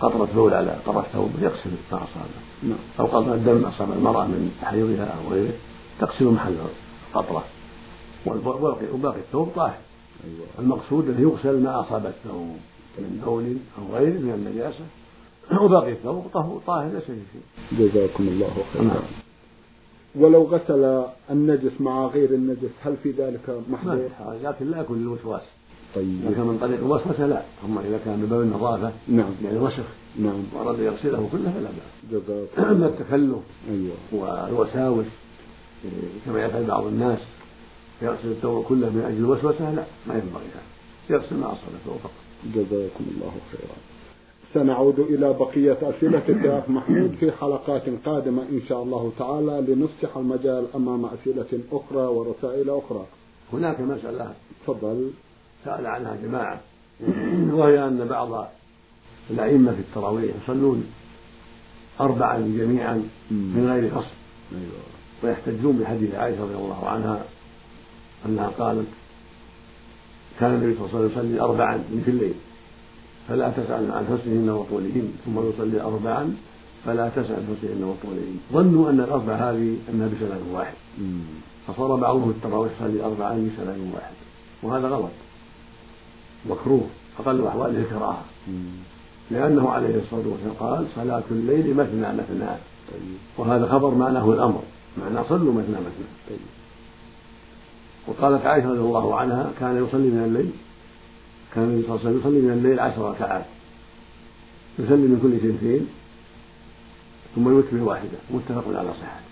قطرة 0.00 0.28
بول 0.34 0.54
على 0.54 0.76
طرف 0.86 1.06
ثوبه 1.12 1.32
يغسل 1.42 1.70
ما 1.92 1.98
أصابه. 1.98 2.40
نعم. 2.62 2.78
أو 3.00 3.06
قطرة 3.06 3.36
دم 3.36 3.64
أصاب 3.64 3.92
المرأة 3.92 4.24
من 4.24 4.50
حيضها 4.62 5.04
أو 5.04 5.32
غيره 5.32 5.52
تغسل 6.00 6.24
محل 6.24 6.56
القطرة 7.14 7.44
وباقي 8.26 9.18
الثوب 9.18 9.48
طاهر. 9.56 9.78
أيوة. 10.24 10.46
المقصود 10.58 11.08
أنه 11.08 11.20
يغسل 11.20 11.62
ما 11.62 11.80
أصاب 11.80 12.06
الثوب 12.06 12.56
من 12.98 13.22
بول 13.24 13.56
أو 13.78 13.96
غيره 13.96 14.18
من 14.18 14.30
النجاسة. 14.30 14.84
وباقي 15.64 15.92
الثوب 15.92 16.26
طاهر 16.66 16.90
ليس 16.92 17.02
فيه 17.04 17.12
شيء. 17.32 17.42
جزاكم 17.78 18.28
الله 18.28 18.54
خيرا. 18.72 18.84
نعم. 18.84 19.02
ولو 20.16 20.42
غسل 20.42 21.04
النجس 21.30 21.80
مع 21.80 22.06
غير 22.06 22.30
النجس 22.30 22.70
هل 22.82 22.96
في 23.02 23.10
ذلك 23.10 23.62
محظور؟ 23.70 24.08
لكن 24.42 24.70
لا 24.70 24.80
يكون 24.80 24.98
للوسواس. 24.98 25.42
طيب. 25.94 26.20
إذا 26.26 26.34
كان 26.34 26.46
من 26.46 26.58
طريق 26.58 26.78
الوسوسة 26.78 27.26
لا 27.26 27.42
أما 27.64 27.80
إذا 27.80 27.98
كان 28.04 28.18
من 28.18 28.26
باب 28.26 28.40
النظافة 28.40 28.92
نعم. 29.08 29.30
يعني 29.44 29.58
وسخ 29.58 29.84
نعم. 30.18 30.42
وأراد 30.54 30.78
يغسله 30.78 31.28
كله 31.32 31.52
فلا 31.52 31.70
بأس. 31.70 32.22
جزاك 32.22 32.48
أما 32.70 32.86
التكلف 32.86 33.38
أيوه. 33.70 33.94
والوساوس 34.12 35.06
كما 36.26 36.44
يفعل 36.44 36.64
بعض 36.64 36.86
الناس 36.86 37.18
يغسل 38.02 38.30
الثوب 38.30 38.64
كله 38.64 38.90
من 38.90 39.02
أجل 39.06 39.18
الوسوسة 39.18 39.74
لا 39.74 39.84
ما 40.06 40.14
ينبغي 40.14 40.44
هذا. 40.54 41.16
يغسل 41.16 41.36
ما 41.36 41.52
الثوب 41.52 41.96
فقط. 42.02 42.12
جزاكم 42.54 43.04
الله 43.16 43.32
خيرا. 43.52 43.93
سنعود 44.54 44.98
إلى 45.00 45.32
بقية 45.32 45.78
أسئلة 45.82 46.22
الشيخ 46.28 46.70
محمود 46.70 47.16
في 47.20 47.32
حلقات 47.32 47.82
قادمة 48.06 48.42
إن 48.42 48.60
شاء 48.68 48.82
الله 48.82 49.12
تعالى 49.18 49.64
لنفسح 49.68 50.16
المجال 50.16 50.66
أمام 50.74 51.04
أسئلة 51.06 51.60
أخرى 51.72 52.06
ورسائل 52.06 52.70
أخرى. 52.70 53.06
هناك 53.52 53.80
مسألة 53.80 54.32
تفضل. 54.66 55.10
سأل 55.64 55.86
عنها 55.86 56.16
جماعة 56.22 56.60
وهي 57.52 57.86
أن 57.86 58.08
بعض 58.08 58.48
الأئمة 59.30 59.72
في 59.72 59.80
التراويح 59.80 60.34
يصلون 60.44 60.84
أربعا 62.00 62.38
جميعا 62.38 63.08
من 63.30 63.70
غير 63.72 63.90
فصل 63.90 64.06
أيوة. 64.52 64.82
ويحتجون 65.22 65.78
بحديث 65.78 66.14
عائشة 66.14 66.42
رضي 66.42 66.54
الله 66.54 66.88
عنها 66.88 67.24
أنها 68.26 68.48
قالت 68.48 68.86
كان 70.40 70.54
النبي 70.54 70.74
صلى 70.74 70.86
الله 70.86 70.96
عليه 70.96 71.06
وسلم 71.06 71.12
يصلي 71.12 71.40
أربعا 71.40 71.76
من 71.76 72.02
في 72.04 72.10
الليل. 72.10 72.34
فلا 73.28 73.50
تسأل 73.50 73.92
عن 73.92 74.04
حسنهن 74.06 74.50
وطولهن 74.50 75.12
ثم 75.24 75.48
يصلي 75.48 75.80
أربعا 75.80 76.34
فلا 76.84 77.08
تسأل 77.08 77.34
عن 77.34 77.56
حسنهن 77.56 77.84
وطولهن 77.84 78.38
ظنوا 78.52 78.90
أن 78.90 79.00
الأربع 79.00 79.34
هذه 79.34 79.76
أنها 79.90 80.08
بسلام 80.08 80.40
واحد. 80.52 80.74
فصار 81.66 81.96
بعضهم 81.96 82.30
التراويح 82.30 82.72
يصلي 82.72 83.04
أربعا 83.04 83.30
بسلام 83.30 83.92
واحد. 83.94 84.14
وهذا 84.62 84.88
غلط. 84.88 85.10
مكروه. 86.50 86.86
أقل 87.18 87.46
أحواله 87.46 87.78
الكراهة 87.78 88.24
لأنه 89.30 89.70
عليه 89.70 89.96
الصلاة 90.02 90.28
والسلام 90.28 90.54
قال 90.60 90.86
صلاة 90.96 91.22
الليل 91.30 91.76
مثنى 91.76 92.12
مثنى. 92.12 92.50
طيب. 92.92 93.16
وهذا 93.38 93.66
خبر 93.66 93.94
معناه 93.94 94.32
الأمر. 94.32 94.62
معناه 94.98 95.24
صلوا 95.28 95.52
مثنى 95.52 95.76
مثنى. 95.76 96.08
طيب. 96.28 96.38
وقالت 98.06 98.46
عائشة 98.46 98.68
رضي 98.68 98.78
الله 98.78 99.14
عنها 99.14 99.50
كان 99.60 99.84
يصلي 99.84 100.08
من 100.08 100.24
الليل. 100.24 100.50
كان 101.54 101.64
النبي 101.64 101.86
صلى 101.86 101.96
الله 101.96 102.06
عليه 102.06 102.10
وسلم 102.10 102.20
يصلي 102.20 102.40
من 102.40 102.50
الليل 102.50 102.80
عشر 102.80 103.10
ركعات. 103.10 103.44
يصلي 104.78 104.96
من 104.96 105.18
كل 105.22 105.40
سنتين 105.40 105.86
ثم 107.34 107.48
يوتر 107.48 107.76
واحدة 107.76 108.18
متفق 108.30 108.78
على 108.78 108.88
صحته. 108.88 109.24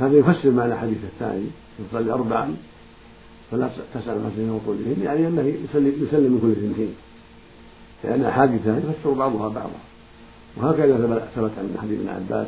هذا 0.00 0.16
يفسر 0.18 0.50
معنى 0.50 0.72
الحديث 0.72 0.98
الثاني 1.04 1.46
يصلي 1.80 2.12
أربعا 2.12 2.56
فلا 3.50 3.70
تسأل 3.94 4.24
مسجدين 4.26 4.50
وطولهن 4.50 5.02
يعني 5.02 5.26
أنه 5.28 5.42
يسلم, 5.42 6.06
يسلم 6.08 6.32
من 6.32 6.38
كل 6.42 6.54
سنتين 6.62 6.94
لأن 8.04 8.24
أحاديث 8.24 8.66
يفسر 8.66 9.10
بعضها 9.10 9.48
بعضا. 9.48 9.80
وهكذا 10.56 10.96
ثبت 11.36 11.52
عن 11.58 11.76
حديث 11.82 12.00
ابن 12.00 12.08
عباس 12.08 12.46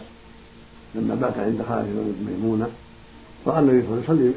لما 0.95 1.15
بات 1.15 1.39
عند 1.39 1.63
خالد 1.69 2.15
ميمونة 2.27 2.69
رأى 3.47 3.59
النبي 3.61 3.83
صلى 3.83 3.91
الله 3.91 4.05
عليه 4.09 4.13
وسلم 4.13 4.35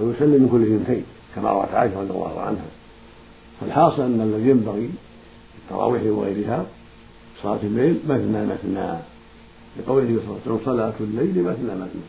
ويسلم 0.00 0.42
من 0.42 0.48
كل 0.52 0.66
سنتين 0.66 1.04
كما 1.36 1.50
روت 1.50 1.74
عائشة 1.74 2.00
رضي 2.00 2.10
الله 2.10 2.40
عنها. 2.40 2.66
فالحاصل 3.60 4.02
أن 4.02 4.20
الذي 4.20 4.50
ينبغي 4.50 4.90
في 5.52 5.58
التراويح 5.64 6.02
وغيرها 6.06 6.66
صلاة 7.42 7.58
الليل 7.62 8.00
مثنى 8.08 8.46
مثنى. 8.46 8.98
لقوله 9.78 10.06
صلى 10.06 10.18
الله 10.24 10.40
عليه 10.46 10.52
وسلم 10.52 10.60
صلاة 10.64 10.94
الليل 11.00 11.42
مثنى 11.42 11.74
مثنى. 11.74 12.08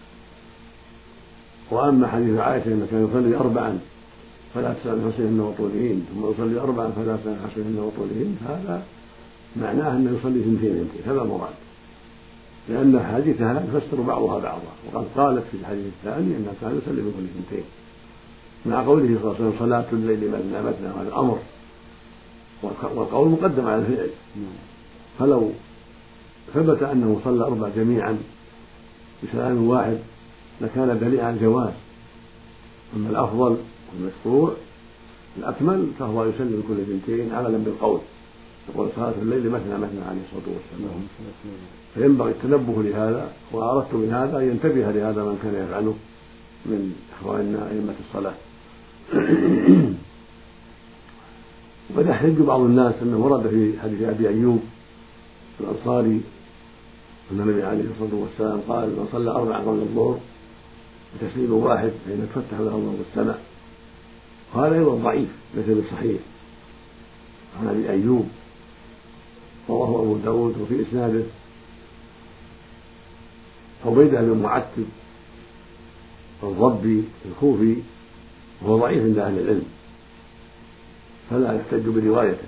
وأما 1.71 2.07
حديث 2.07 2.39
عائشة 2.39 2.67
إنه 2.67 2.87
كان 2.91 3.07
يصلي 3.09 3.35
اربعا 3.35 3.79
فلا 4.53 4.73
تسأل 4.73 5.13
حسنهن 5.13 5.39
وطولهن 5.39 6.05
ثم 6.13 6.31
يصلي 6.31 6.59
اربعا 6.59 6.89
فلا 6.89 7.15
تسأل 7.15 7.35
حسنهن 7.51 7.79
وطولهن 7.79 8.35
هذا 8.47 8.83
معناه 9.55 9.97
أنه 9.97 10.17
يصلي 10.19 10.43
ثنتين 10.43 10.73
ثنتين 10.73 11.01
هذا 11.05 11.21
المراد 11.21 11.53
لأن 12.69 13.05
حديثها 13.13 13.63
يفسر 13.67 14.01
بعضها. 14.01 14.39
بعضا 14.39 14.73
وقد 14.93 15.05
قالت 15.15 15.43
في 15.51 15.57
الحديث 15.57 15.85
الثاني 15.85 16.37
انه 16.37 16.53
كان 16.61 16.81
يصلي 16.83 17.01
بكل 17.01 17.25
ثنتين 17.35 17.63
مع 18.65 18.85
قوله 18.85 19.05
صلى 19.05 19.15
الله 19.15 19.35
عليه 19.35 19.45
وسلم 19.45 19.59
صلاة 19.59 19.85
الليل 19.93 20.31
مثنى 20.31 20.61
مثنى 20.61 20.87
هذا 20.87 21.15
أمر 21.17 21.39
والقول 22.63 23.29
مقدم 23.29 23.65
على 23.65 23.81
الفعل 23.81 24.09
فلو 25.19 25.51
ثبت 26.53 26.83
أنه 26.83 27.21
صلى 27.23 27.43
أربع 27.45 27.69
جميعا 27.75 28.17
بسلام 29.23 29.67
واحد 29.67 29.97
لكان 30.61 30.99
دليلا 30.99 31.25
على 31.25 31.35
الجواز. 31.35 31.73
أما 32.95 33.09
الأفضل 33.09 33.57
والمشروع 33.93 34.53
الأكمل 35.37 35.87
فهو 35.99 36.25
يسلم 36.25 36.63
كل 36.67 36.75
بنتين 36.87 37.33
عملا 37.33 37.57
بالقول 37.57 37.99
يقول 38.69 38.89
صلاة 38.95 39.13
الليل 39.21 39.49
مثنى 39.49 39.77
مثنى 39.77 40.01
عليه 40.09 40.21
الصلاة 40.25 40.55
والسلام. 40.55 41.07
فينبغي 41.93 42.31
التنبه 42.31 42.83
لهذا 42.83 43.31
وأردت 43.51 43.93
بهذا 43.93 44.37
أن 44.37 44.49
ينتبه 44.49 44.91
لهذا 44.91 45.23
من 45.23 45.39
كان 45.43 45.65
يفعله 45.65 45.93
من 46.65 46.95
إخواننا 47.19 47.69
أئمة 47.71 47.93
الصلاة. 48.07 48.33
وقد 51.95 52.07
يحتج 52.07 52.41
بعض 52.41 52.61
الناس 52.61 52.93
أنه 53.01 53.17
ورد 53.17 53.47
في 53.47 53.79
حديث 53.79 54.01
أبي 54.01 54.29
أيوب 54.29 54.63
الأنصاري 55.59 56.21
أن 57.31 57.39
النبي 57.41 57.63
عليه 57.63 57.83
الصلاة 57.83 58.15
والسلام 58.21 58.61
قال 58.67 58.89
من 58.89 59.07
صلى 59.11 59.31
أربعا 59.31 59.61
قبل 59.61 59.79
الظهر 59.79 60.19
بتسليم 61.15 61.53
واحد 61.53 61.91
فإن 62.05 62.27
تفتح 62.35 62.59
له 62.59 62.67
أبواب 62.67 62.95
السماء. 63.09 63.41
وهذا 64.53 64.75
أيضا 64.75 64.95
ضعيف 64.95 65.29
ليس 65.55 65.65
بالصحيح 65.65 66.21
عن 67.59 67.67
أبي 67.67 67.89
أيوب 67.89 68.27
رواه 69.69 70.01
أبو 70.01 70.17
داود 70.17 70.61
وفي 70.61 70.81
إسناده. 70.81 71.23
عبيدة 73.85 74.21
بن 74.21 74.37
معتب 74.43 74.85
الضبي 76.43 77.03
الكوفي 77.25 77.75
وهو 78.63 78.77
ضعيف 78.77 79.03
عند 79.03 79.17
أهل 79.17 79.39
العلم. 79.39 79.65
فلا 81.29 81.53
يحتج 81.53 81.87
بروايته. 81.87 82.47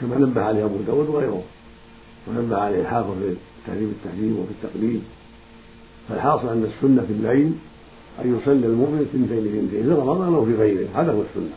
كما 0.00 0.18
نبه 0.18 0.42
عليه 0.42 0.64
أبو 0.64 0.76
داود 0.86 1.08
وغيره. 1.08 1.42
ونبه 2.28 2.56
عليه 2.56 2.80
الحافظ 2.80 3.10
في 3.10 3.34
تهذيب 3.66 3.88
التهذيب 3.88 4.36
وفي 4.38 4.50
التقليد 4.50 5.02
فالحاصل 6.08 6.48
أن 6.48 6.64
السنة 6.64 7.02
في 7.02 7.12
الليل 7.12 7.52
أن 8.24 8.38
يصلي 8.38 8.66
المؤمن 8.66 9.00
اثنتين 9.00 9.38
اثنتين 9.38 9.84
في 9.84 9.90
رمضان 9.90 10.34
أو 10.34 10.44
في 10.44 10.54
غيره. 10.54 10.88
هذا 10.94 11.12
هو 11.12 11.20
السنة. 11.20 11.56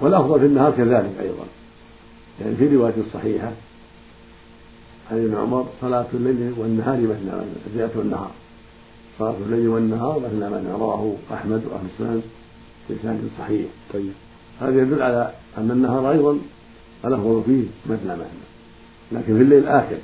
والأفضل 0.00 0.40
في 0.40 0.46
النهار 0.46 0.72
كذلك 0.72 1.12
أيضا. 1.20 1.44
يعني 2.40 2.56
في 2.56 2.76
رواية 2.76 2.94
صحيحة 3.14 3.52
عن 5.10 5.24
ابن 5.24 5.34
عمر 5.34 5.66
صلاة 5.80 6.06
الليل 6.14 6.54
والنهار 6.58 7.00
مثنى 7.00 7.44
زيادة 7.74 8.00
النهار. 8.02 8.30
صلاة 9.18 9.34
الليل 9.46 9.68
والنهار 9.68 10.20
مثنى 10.20 10.50
مثنى 10.50 10.72
رواه 10.72 11.14
أحمد 11.32 11.62
وأهل 11.70 11.86
السنن 11.92 12.22
بإسناد 12.88 13.20
صحيح. 13.38 13.66
طيب. 13.92 14.12
هذا 14.60 14.82
يدل 14.82 15.02
على 15.02 15.32
أن 15.58 15.70
النهار 15.70 16.10
أيضا 16.10 16.38
الأفضل 17.04 17.42
فيه 17.46 17.92
مثنى 17.92 18.12
مثنى 18.12 18.44
لكن 19.12 19.36
في 19.36 19.42
الليل 19.42 19.66
آخر 19.68 19.98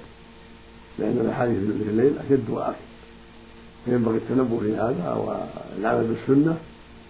لأن 0.98 1.18
الأحاديث 1.20 1.56
في 1.56 1.90
الليل 1.90 2.12
أشد 2.18 2.50
وأكثر 2.50 2.90
فينبغي 3.84 4.16
التنبؤ 4.16 4.60
في 4.60 4.74
هذا 4.74 5.12
والعمل 5.12 6.04
بالسنة 6.04 6.56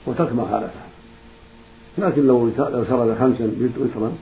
وترك 0.07 0.33
ما 0.33 0.42
خالفها 0.42 0.87
لكن 1.99 2.26
لو 2.26 2.47
لو 2.59 2.85
سرد 2.85 3.16
خمسا 3.19 3.52
وترا 3.78 4.12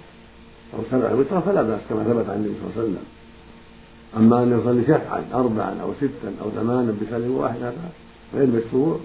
أو 0.75 0.79
سبعا 0.91 1.13
وترا 1.13 1.41
فلا 1.41 1.63
بأس 1.63 1.81
كما 1.89 2.05
ثبت 2.05 2.29
عن 2.29 2.37
النبي 2.37 2.55
صلى 2.55 2.71
الله 2.71 2.73
عليه 2.77 2.83
وسلم. 2.83 3.05
أما 4.17 4.43
أن 4.43 4.61
يصلي 4.61 4.83
شفعا 4.83 5.25
أربعا 5.35 5.81
أو 5.83 5.93
ستا 6.01 6.35
أو 6.43 6.51
ثمانا 6.51 6.95
بسنة 7.03 7.39
واحد 7.39 7.63
هذا 7.63 7.91
غير 8.35 8.47
مشروع 8.47 8.97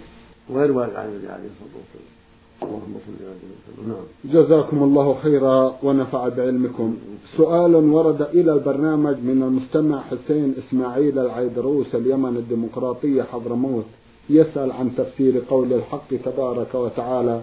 وغير 0.50 0.72
وارد 0.72 0.96
عن 0.96 1.06
النبي 1.06 1.28
عليه 1.28 1.50
الصلاة 1.54 1.76
والسلام. 1.80 2.14
اللهم 2.64 2.96
صل 3.06 3.26
على 3.26 3.88
نعم. 3.88 4.06
جزاكم 4.34 4.84
الله 4.84 5.18
خيرا 5.24 5.76
ونفع 5.84 6.28
بعلمكم. 6.28 6.98
سؤال 7.38 7.76
ورد 7.76 8.22
إلى 8.22 8.54
البرنامج 8.54 9.18
من 9.18 9.44
المستمع 9.44 10.02
حسين 10.02 10.56
إسماعيل 10.58 11.20
العيدروس 11.20 11.96
اليمن 11.96 12.38
الديمقراطية 12.38 13.24
حضرموت 13.24 13.86
يسأل 14.30 14.72
عن 14.72 14.96
تفسير 14.96 15.44
قول 15.50 15.74
الحق 15.74 16.10
تبارك 16.26 16.76
وتعالى. 16.76 17.42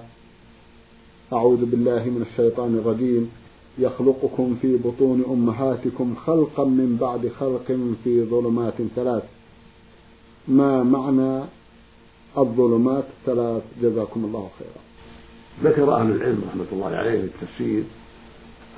أعوذ 1.32 1.64
بالله 1.64 2.04
من 2.04 2.22
الشيطان 2.30 2.78
الرجيم. 2.78 3.30
يخلقكم 3.80 4.56
في 4.62 4.76
بطون 4.76 5.24
أمهاتكم 5.30 6.14
خلقا 6.26 6.64
من 6.64 6.96
بعد 7.00 7.32
خلق 7.40 7.78
في 8.04 8.24
ظلمات 8.24 8.74
ثلاث. 8.96 9.22
ما 10.48 10.82
معنى 10.82 11.44
الظلمات 12.38 13.04
الثلاث 13.20 13.62
جزاكم 13.82 14.24
الله 14.24 14.48
خيرا. 14.58 14.80
ذكر 15.70 15.94
أهل 15.94 16.10
العلم 16.10 16.42
رحمة 16.48 16.66
الله 16.72 16.86
عليه 16.86 17.20
في 17.20 17.26
التفسير 17.26 17.82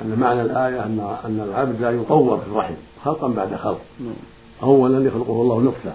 أن 0.02 0.18
معنى 0.18 0.42
الآية 0.42 0.87
أن 0.87 1.16
أن 1.25 1.40
العبد 1.40 1.80
لا 1.80 1.90
يطور 1.90 2.38
في 2.38 2.47
الرحم 2.47 2.75
خلقا 3.04 3.28
بعد 3.28 3.54
خلق. 3.54 3.80
نعم. 4.00 4.14
أولا 4.62 5.06
يخلقه 5.06 5.42
الله 5.42 5.61
نطفة. 5.61 5.94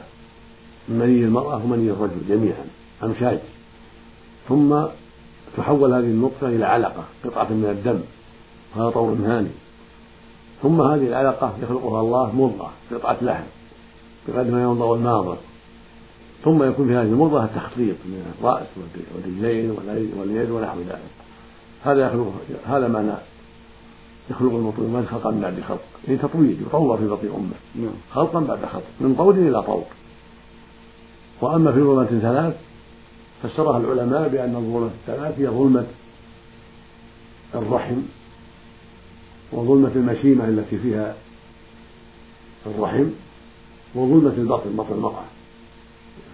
من 0.90 1.00
مني 1.00 1.24
المرأة 1.24 1.56
ومني 1.56 1.92
الرجل 1.92 2.28
جميعا 2.30 2.66
أمشاج. 3.04 3.40
ثم 4.50 4.84
تحول 5.58 5.94
هذه 5.94 6.00
النطفة 6.00 6.48
إلى 6.48 6.66
علقة 6.66 7.04
قطعة 7.26 7.54
من 7.54 7.66
الدم. 7.66 8.00
هذا 8.78 8.90
طور 8.90 9.16
ثاني. 9.16 9.50
ثم 10.64 10.82
هذه 10.82 11.08
العلقة 11.08 11.54
يخلقها 11.64 12.02
الله 12.02 12.36
مضغة 12.36 12.72
قطعة 12.92 13.18
لحم 13.22 13.44
بقدر 14.28 14.52
ما 14.52 14.64
ينضغ 14.64 14.96
الماضة 14.96 15.38
ثم 16.44 16.64
يكون 16.64 16.88
في 16.88 16.94
هذه 16.94 17.08
المضغة 17.08 17.44
التخطيط 17.44 17.96
من 18.06 18.34
الرأس 18.40 18.68
والرجلين 19.16 19.72
واليد 20.20 20.52
ونحو 20.52 20.80
ذلك. 20.80 21.12
هذا 21.84 22.08
يخلق 22.08 22.34
هذا 22.68 22.88
معنى 22.88 23.14
يخلق 24.30 24.54
المطلوبات 24.54 25.06
خلقا 25.06 25.32
بعد 25.32 25.62
خلق. 25.68 25.82
يعني 26.08 26.20
تطوير 26.20 26.58
يطور 26.62 26.98
في 26.98 27.08
بطن 27.08 27.28
أمه. 27.28 27.86
نعم. 27.86 27.94
خلقا 28.14 28.40
بعد 28.40 28.66
خلق 28.66 28.84
من 29.00 29.16
طور 29.16 29.34
إلى 29.34 29.64
طور 29.64 29.84
وأما 31.42 31.72
في 31.72 31.80
ظلمة 31.80 32.20
ثلاث 32.22 32.56
فسرها 33.44 33.78
العلماء 33.78 34.28
بأن 34.28 34.56
الظلمة 34.56 34.90
الثلاث 35.08 35.40
هي 35.40 35.48
ظلمة 35.48 35.86
الرحم 37.56 37.96
وظلمة 39.52 39.92
المشيمة 39.96 40.46
التي 40.46 40.78
فيها 40.78 41.16
الرحم 42.66 43.06
وظلمة 43.96 44.34
البطن 44.38 44.76
بطن 44.76 44.94
المرأة. 44.94 45.24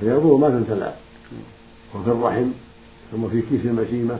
فهي 0.02 0.14
ظلمات 0.14 0.64
ثلاث 0.64 0.96
وفي 1.96 2.10
الرحم 2.12 2.48
ثم 3.12 3.30
في 3.30 3.42
كيس 3.42 3.66
المشيمة 3.66 4.20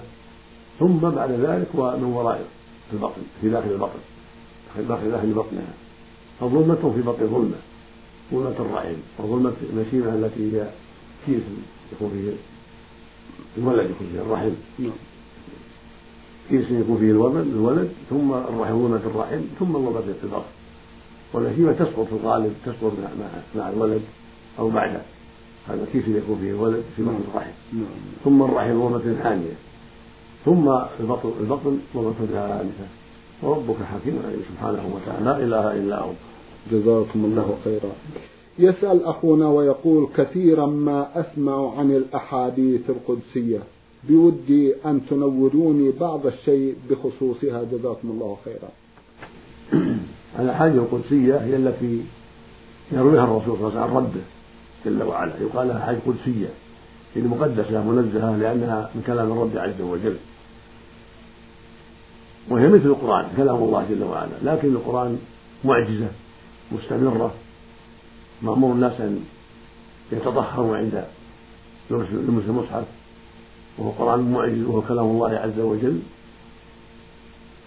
ثم 0.80 0.98
بعد 0.98 1.32
ذلك 1.32 1.68
ومن 1.74 2.04
وراء 2.04 2.46
البطن 2.94 3.22
في 3.42 3.50
داخل 3.50 3.72
البطن 3.72 4.00
داخل 4.90 5.12
داخل 5.12 5.34
بطنها. 5.34 5.74
فظلمة 6.40 6.94
في 6.96 7.02
بطن 7.02 7.28
ظلمة 7.28 7.58
ظلمة 8.32 8.56
الرحم. 8.60 8.96
وظلمة 9.20 9.54
المشيمة 9.74 10.16
التي 10.16 10.58
هي 10.58 10.70
كيس 11.26 11.42
يكون 11.94 12.10
فيه 12.10 12.32
الولد 13.58 13.90
يكون 13.90 14.08
فيه 14.14 14.22
الرحم. 14.22 14.52
نعم. 14.80 14.92
يكون 16.52 16.98
فيه 17.00 17.12
الولد 17.12 17.48
الولد 17.48 17.90
ثم 18.10 18.34
الرحم 18.34 18.84
ظلمة 18.84 19.02
الرحم 19.06 19.42
ثم 19.60 19.74
ظلمة 19.74 20.14
البطن 20.24 20.44
والمشيمة 21.34 21.72
تسقط 21.72 22.08
في 22.08 22.14
الغالب 22.24 22.54
تسقط 22.66 22.92
مع, 23.04 23.28
مع 23.56 23.70
الولد 23.70 24.02
أو 24.60 24.70
بعده. 24.70 25.02
هذا 25.68 25.84
الكيس 25.84 26.08
يكون 26.08 26.38
فيه 26.42 26.50
الولد 26.52 26.84
في 26.96 27.04
بطن 27.04 27.20
الرحم. 27.32 27.52
ثم 28.24 28.44
الرحم 28.44 28.90
ظلمة 28.90 29.16
ثانية 29.24 29.54
ثم 30.46 30.70
البطن 31.00 31.32
البطن 31.40 31.78
ظلمة 31.94 32.14
ثالثة. 32.32 32.88
وربك 33.44 33.76
حكيم 33.76 34.20
عليم 34.26 34.42
سبحانه 34.52 34.96
وتعالى. 34.96 35.26
لا 35.26 35.38
إله 35.38 35.72
إلا 35.78 36.00
هو. 36.00 36.12
جزاكم 36.72 37.26
الله 37.26 37.58
خيرا. 37.64 37.92
يسأل 38.60 39.06
أخونا 39.06 39.50
ويقول 39.50 40.08
كثيرا 40.16 40.66
ما 40.66 41.08
أسمع 41.16 41.78
عن 41.78 41.92
الأحاديث 41.92 42.90
القدسية. 42.90 43.60
بودي 44.10 44.74
أن 44.86 45.02
تنوروني 45.10 45.92
بعض 45.92 46.28
الشيء 46.28 46.76
بخصوصها. 46.90 47.64
جزاكم 47.64 48.10
الله 48.10 48.38
خيرا. 48.46 48.70
الأحاديث 50.40 50.78
القدسية 50.78 51.38
هي 51.38 51.56
التي 51.56 52.02
يرويها 52.92 53.24
الرسول 53.24 53.58
صلى 53.58 53.68
الله 53.68 53.82
عليه 53.82 53.92
وسلم 53.92 53.98
عن 53.98 54.04
ربه 54.04 54.22
جل 54.86 55.04
وعلا. 55.04 55.34
يقال 55.42 55.68
لها 55.68 55.80
حاجة 55.80 55.98
قدسية 56.06 56.50
يعني 57.16 57.28
مقدسة 57.28 57.84
منزهة 57.84 58.38
لأنها 58.38 58.90
من 58.96 59.02
كلام 59.08 59.32
الرب 59.32 59.58
عز 59.58 59.82
وجل. 59.82 60.18
وهي 62.50 62.68
مثل 62.68 62.86
القرآن 62.86 63.26
كلام 63.38 63.56
الله 63.56 63.86
جل 63.90 64.04
وعلا. 64.04 64.32
لكن 64.44 64.68
القرآن 64.68 65.20
معجزة 65.66 66.08
مستمرة 66.72 67.34
مأمور 68.42 68.74
الناس 68.74 69.02
أن 69.02 69.24
يتطهروا 70.12 70.78
عند 70.78 71.06
لمس 71.92 72.44
المصحف. 72.48 72.86
وهو 73.78 73.90
قرآن 73.90 74.32
معجز 74.32 74.64
وهو 74.64 74.82
كلام 74.82 75.06
الله 75.06 75.30
عز 75.30 75.60
وجل. 75.60 76.00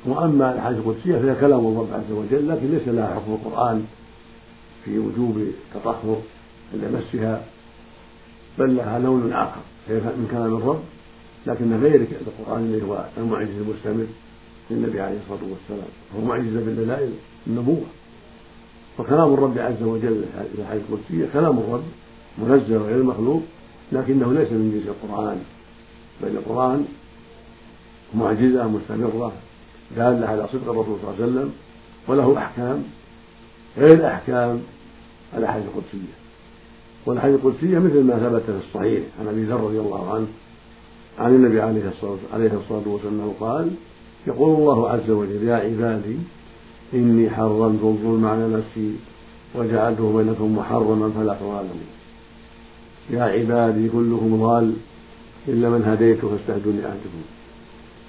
وأما 0.07 0.53
الأحاديث 0.53 0.79
القدسية 0.79 1.19
فهي 1.19 1.35
كلام 1.35 1.59
الله 1.59 1.89
عز 1.93 2.13
وجل 2.13 2.49
لكن 2.49 2.67
ليس 2.71 2.89
لها 2.89 3.15
حكم 3.15 3.33
القرآن 3.33 3.85
في 4.85 4.99
وجوب 4.99 5.37
التطهر 5.39 6.19
عند 6.75 6.85
مسها 6.95 7.45
بل 8.59 8.77
لها 8.77 8.99
لون 8.99 9.33
آخر. 9.33 9.61
هي 9.89 9.95
من 9.95 10.29
كلام 10.31 10.57
الرب 10.57 10.81
لكن 11.47 11.81
غير 11.81 12.07
القرآن 12.27 12.63
اللي 12.63 12.83
هو 12.87 13.05
المعجز 13.19 13.49
المستمر 13.49 14.07
للنبي 14.71 15.01
عليه 15.01 15.19
الصلاة 15.19 15.51
والسلام. 15.51 15.89
هو 16.17 16.25
معجزة 16.25 16.61
بالدلائل 16.65 17.11
النبوة. 17.47 17.87
وكلام 18.99 19.35
الرب 19.35 19.59
عز 19.59 19.83
وجل 19.83 20.25
في 20.55 20.61
الحديث 20.61 20.83
القدسية 20.91 21.29
كلام 21.33 21.59
الرب 21.59 21.85
منزل 22.39 22.77
غير 22.77 23.03
مخلوق 23.03 23.43
لكنه 23.93 24.33
ليس 24.33 24.53
من 24.53 24.71
جنس 24.75 24.97
القرآن. 24.97 25.39
بل 26.23 26.29
القرآن 26.29 26.85
معجزة 28.15 28.69
مستمرة 28.69 29.33
دالة 29.97 30.27
على 30.27 30.47
صدق 30.53 30.71
الرسول 30.71 30.97
صلى 31.03 31.11
الله 31.11 31.23
عليه 31.23 31.33
وسلم 31.33 31.53
وله 32.09 32.39
أحكام 32.39 32.83
غير 33.79 34.07
أحكام 34.07 34.61
الأحاديث 35.37 35.67
القدسية. 35.67 36.15
والأحاديث 37.07 37.37
القدسية 37.45 37.79
مثل 37.79 38.03
ما 38.03 38.15
ثبت 38.15 38.43
في 38.43 38.67
الصحيح 38.69 39.03
عن 39.21 39.29
أبي 39.29 39.45
ذر 39.45 39.61
رضي 39.61 39.79
الله 39.81 40.15
عنه 40.15 40.27
عن 41.19 41.35
النبي 41.35 41.61
عليه 41.61 41.89
الصلاة 41.89 42.19
عليه 42.35 42.53
الصلاة 42.53 42.83
والسلام 42.87 43.33
قال 43.41 43.71
يقول 44.27 44.61
الله 44.61 44.91
عز 44.91 45.11
وجل 45.11 45.49
يا 45.49 45.55
عبادي 45.55 46.17
إني 46.95 47.31
حرمت 47.31 47.83
الظلم 47.83 48.27
على 48.27 48.49
نفسي 48.49 48.97
وجعلته 49.55 50.17
بينكم 50.17 50.57
محرما 50.59 51.11
فلا 51.11 51.35
تظالموا. 51.35 51.91
يا 53.11 53.23
عبادي 53.23 53.89
كلكم 53.89 54.43
ضال. 54.43 54.75
إلا 55.49 55.71
من 55.71 55.83
هديته 55.85 56.29
فاستهدوني 56.29 56.79
أهدكم. 56.87 57.23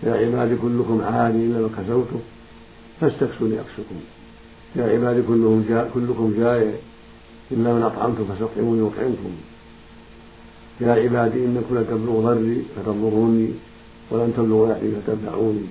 يا 0.03 0.13
عبادي 0.13 0.55
كلكم 0.55 1.01
عاني 1.01 1.45
إلا 1.45 1.59
من 1.59 1.69
كسوته 1.77 2.19
فاستكسوني 3.01 3.55
أكسكم 3.59 3.99
يا 4.75 4.83
عبادي 4.83 5.21
كلهم 5.27 5.65
جاء 5.69 5.91
كلكم 5.93 6.33
جائع 6.37 6.71
إلا 7.51 7.73
من 7.73 7.81
أطعمت 7.83 8.17
فستطعموني 8.29 8.81
أطعمكم 8.87 9.33
يا 10.81 10.91
عبادي 10.91 11.45
إنكم 11.45 11.75
لن 11.77 11.85
تبلغوا 11.89 12.21
ضري 12.21 12.63
فتضروني 12.75 13.49
ولن 14.11 14.33
تبلغوا 14.37 14.67
نحري 14.67 14.91
فتنفعوني 14.95 15.67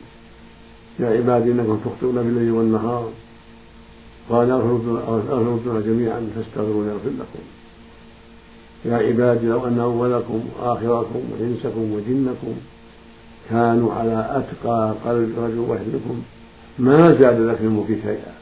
يا 1.00 1.06
عبادي 1.06 1.52
إنكم 1.52 1.80
تخطئون 1.84 2.14
بالليل 2.14 2.50
والنهار 2.50 3.10
قال 4.30 4.50
أغفر 4.50 5.80
جميعا 5.80 6.30
فاستغفروا 6.34 6.86
يغفر 6.86 7.10
لكم. 7.20 7.44
يا 8.84 8.96
عبادي 8.96 9.46
لو 9.46 9.66
أن 9.66 9.78
أولكم 9.78 10.40
وآخركم 10.58 11.20
وإنسكم 11.32 11.92
وجنكم 11.92 12.54
كانوا 13.50 13.92
على 13.92 14.26
أتقى 14.30 14.94
قلب 15.04 15.38
رجل 15.38 15.58
واحد 15.58 15.86
منكم 15.92 16.22
ما 16.78 17.12
زاد 17.12 17.40
لك 17.40 17.60
الملك 17.60 17.86
شيئا. 17.86 18.34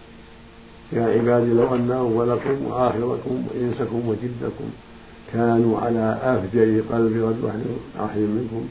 يا 0.93 1.03
عبادي 1.03 1.53
لو 1.53 1.75
أن 1.75 1.91
أولكم 1.91 2.67
وآخركم 2.67 3.45
وإنسكم 3.51 4.09
وجدكم 4.09 4.69
كانوا 5.33 5.79
على 5.79 6.19
أفجر 6.23 6.83
قلب 6.93 7.13
رجل 7.13 7.45
واحد 7.99 8.19
منكم 8.19 8.69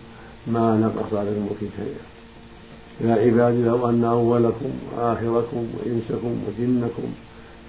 ما 0.47 0.77
نقص 0.77 1.13
على 1.13 1.29
الملك 1.29 1.59
شيئا. 1.59 2.03
يا 3.01 3.13
عبادي 3.13 3.63
لو 3.63 3.89
أن 3.89 4.03
أولكم 4.03 4.69
وآخركم 4.97 5.67
وإنسكم 5.77 6.35
وجنكم 6.47 7.03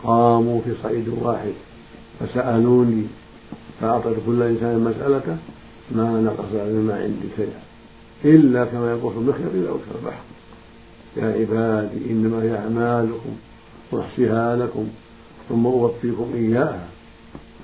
قاموا 0.04 0.60
في 0.64 0.70
صعيد 0.82 1.08
واحد 1.22 1.52
فسألوني 2.20 3.04
فأعطيت 3.80 4.16
كل 4.26 4.42
إنسان 4.42 4.78
مسألته 4.78 5.36
ما 5.92 6.20
نقص 6.20 6.52
مما 6.52 6.94
عندي 6.94 7.28
شيئا. 7.36 7.60
إلا 8.24 8.64
كما 8.64 8.92
ينقص 8.92 9.12
المخيط 9.16 9.54
إذا 9.54 9.68
أوكل 9.68 9.82
البحر 10.00 10.22
يا 11.16 11.24
عبادي 11.24 12.10
إنما 12.10 12.42
هي 12.42 12.58
أعمالكم 12.58 13.36
أحصيها 13.94 14.56
لكم 14.56 14.88
ثم 15.48 15.66
أوفيكم 15.66 16.32
إياها. 16.34 16.86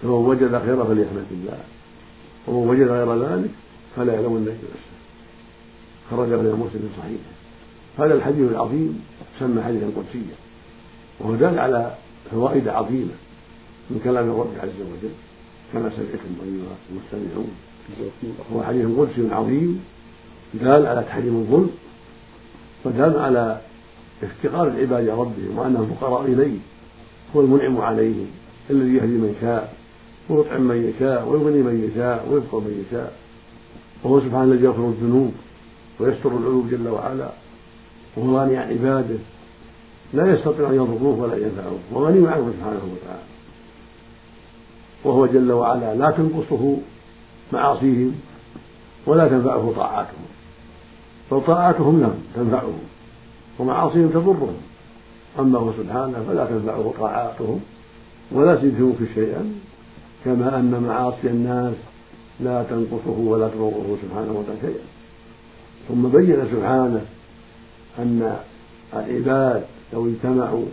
فمن 0.02 0.10
وجد 0.10 0.58
خيرا 0.58 0.84
فليحمد 0.84 1.26
الله. 1.30 1.58
ومن 2.48 2.68
وجد 2.68 2.88
غير 2.88 3.22
ذلك 3.22 3.50
فلا 3.96 4.20
يلومن 4.20 4.40
نفسه 4.40 4.80
خرج 6.10 6.28
له 6.28 6.56
مسلم 6.56 6.90
صحيحه 6.98 7.30
هذا 7.98 8.14
الحديث 8.14 8.50
العظيم 8.50 9.04
سمى 9.40 9.62
حديثا 9.62 9.86
قدسيا. 9.86 10.36
وهو 11.20 11.34
دال 11.34 11.58
على 11.58 11.94
فوائد 12.30 12.68
عظيمة 12.68 13.14
من 13.90 14.00
كلام 14.04 14.30
الرب 14.30 14.52
عز 14.62 14.80
وجل. 14.80 15.14
كما 15.72 15.90
سمعتم 15.96 16.34
ايها 16.44 16.76
المستمعون 16.90 17.50
هو 18.52 18.62
حديث 18.62 18.86
قدسي 18.98 19.34
عظيم 19.34 19.84
دال 20.54 20.86
على 20.86 21.02
تحريم 21.02 21.36
الظلم 21.36 21.70
ودال 22.84 23.18
على 23.18 23.60
افتقار 24.22 24.68
العباد 24.68 25.02
إلى 25.02 25.12
ربهم 25.12 25.58
وأنهم 25.58 25.96
فقراء 26.00 26.24
إليه 26.24 26.58
هو 27.36 27.40
المنعم 27.40 27.80
عليهم 27.80 28.26
الذي 28.70 28.94
يهدي 28.94 29.06
من 29.06 29.36
شاء 29.40 29.74
ويطعم 30.28 30.62
من 30.62 30.92
يشاء 30.96 31.28
ويغني 31.28 31.62
من 31.62 31.90
يشاء 31.90 32.28
ويفقر 32.30 32.58
من 32.58 32.84
يشاء. 32.86 33.12
وهو 34.04 34.20
سبحانه 34.20 34.44
الذي 34.44 34.64
يغفر 34.64 34.88
الذنوب 34.88 35.32
ويستر 36.00 36.36
العيوب 36.36 36.70
جل 36.70 36.88
وعلا. 36.88 37.30
وهو 38.16 38.38
غني 38.40 38.56
عن 38.56 38.68
عباده 38.68 39.18
لا 40.14 40.34
يستطيع 40.34 40.70
أن 40.70 40.74
يضروه 40.74 41.18
ولا 41.20 41.36
ينفعوه 41.36 41.78
وغني 41.92 42.28
عنه 42.28 42.52
سبحانه 42.58 42.82
وتعالى. 42.92 43.29
وهو 45.04 45.26
جل 45.26 45.52
وعلا 45.52 45.94
لا 45.94 46.10
تنقصه 46.10 46.76
معاصيهم 47.52 48.12
ولا 49.06 49.28
تنفعه 49.28 49.72
طاعاتهم. 49.76 50.24
بل 51.32 51.40
طاعاتهم 51.46 52.00
لهم 52.00 52.18
تنفعهم 52.36 52.78
ومعاصيهم 53.58 54.08
تضرهم. 54.08 54.56
أما 55.38 55.58
هو 55.58 55.72
سبحانه 55.72 56.24
فلا 56.28 56.44
تنفعه 56.44 56.94
طاعاتهم 56.98 57.60
ولا 58.32 58.54
تزيده 58.54 58.92
في 58.98 59.06
شيئا. 59.14 59.54
كما 60.24 60.56
أن 60.56 60.84
معاصي 60.88 61.26
الناس 61.26 61.74
لا 62.40 62.62
تنقصه 62.62 63.18
ولا 63.18 63.48
تضره 63.48 63.96
سبحانه 64.02 64.32
وتعالى 64.32 64.60
شيئا. 64.60 64.84
ثم 65.88 66.08
بين 66.08 66.36
سبحانه 66.52 67.04
أن 67.98 68.36
العباد 68.94 69.64
لو 69.92 70.08
اجتمعوا 70.08 70.64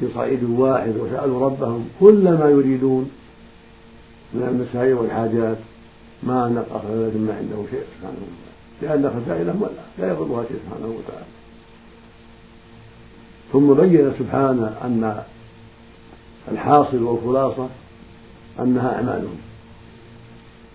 في 0.00 0.06
صعيد 0.14 0.44
واحد 0.44 0.96
وسألوا 0.96 1.46
ربهم 1.46 1.88
كل 2.00 2.22
ما 2.24 2.48
يريدون 2.48 3.10
من 4.34 4.42
المسائل 4.42 4.94
والحاجات 4.94 5.58
ما 6.22 6.48
نقص 6.48 6.84
ذلك 6.90 7.16
ما 7.16 7.36
عنده 7.36 7.70
شيء 7.70 7.84
سبحانه 7.96 8.18
وتعالى. 8.22 8.54
لأن 8.82 9.20
خزائنه 9.20 9.70
لا 9.98 10.08
يضرها 10.08 10.44
شيء 10.48 10.56
سبحانه 10.66 10.86
وتعالى. 10.86 11.26
ثم 13.52 13.74
بين 13.74 14.12
سبحانه 14.18 14.76
أن 14.84 15.22
الحاصل 16.52 17.02
والخلاصة 17.02 17.68
أنها 18.60 18.94
أعمالهم. 18.94 19.36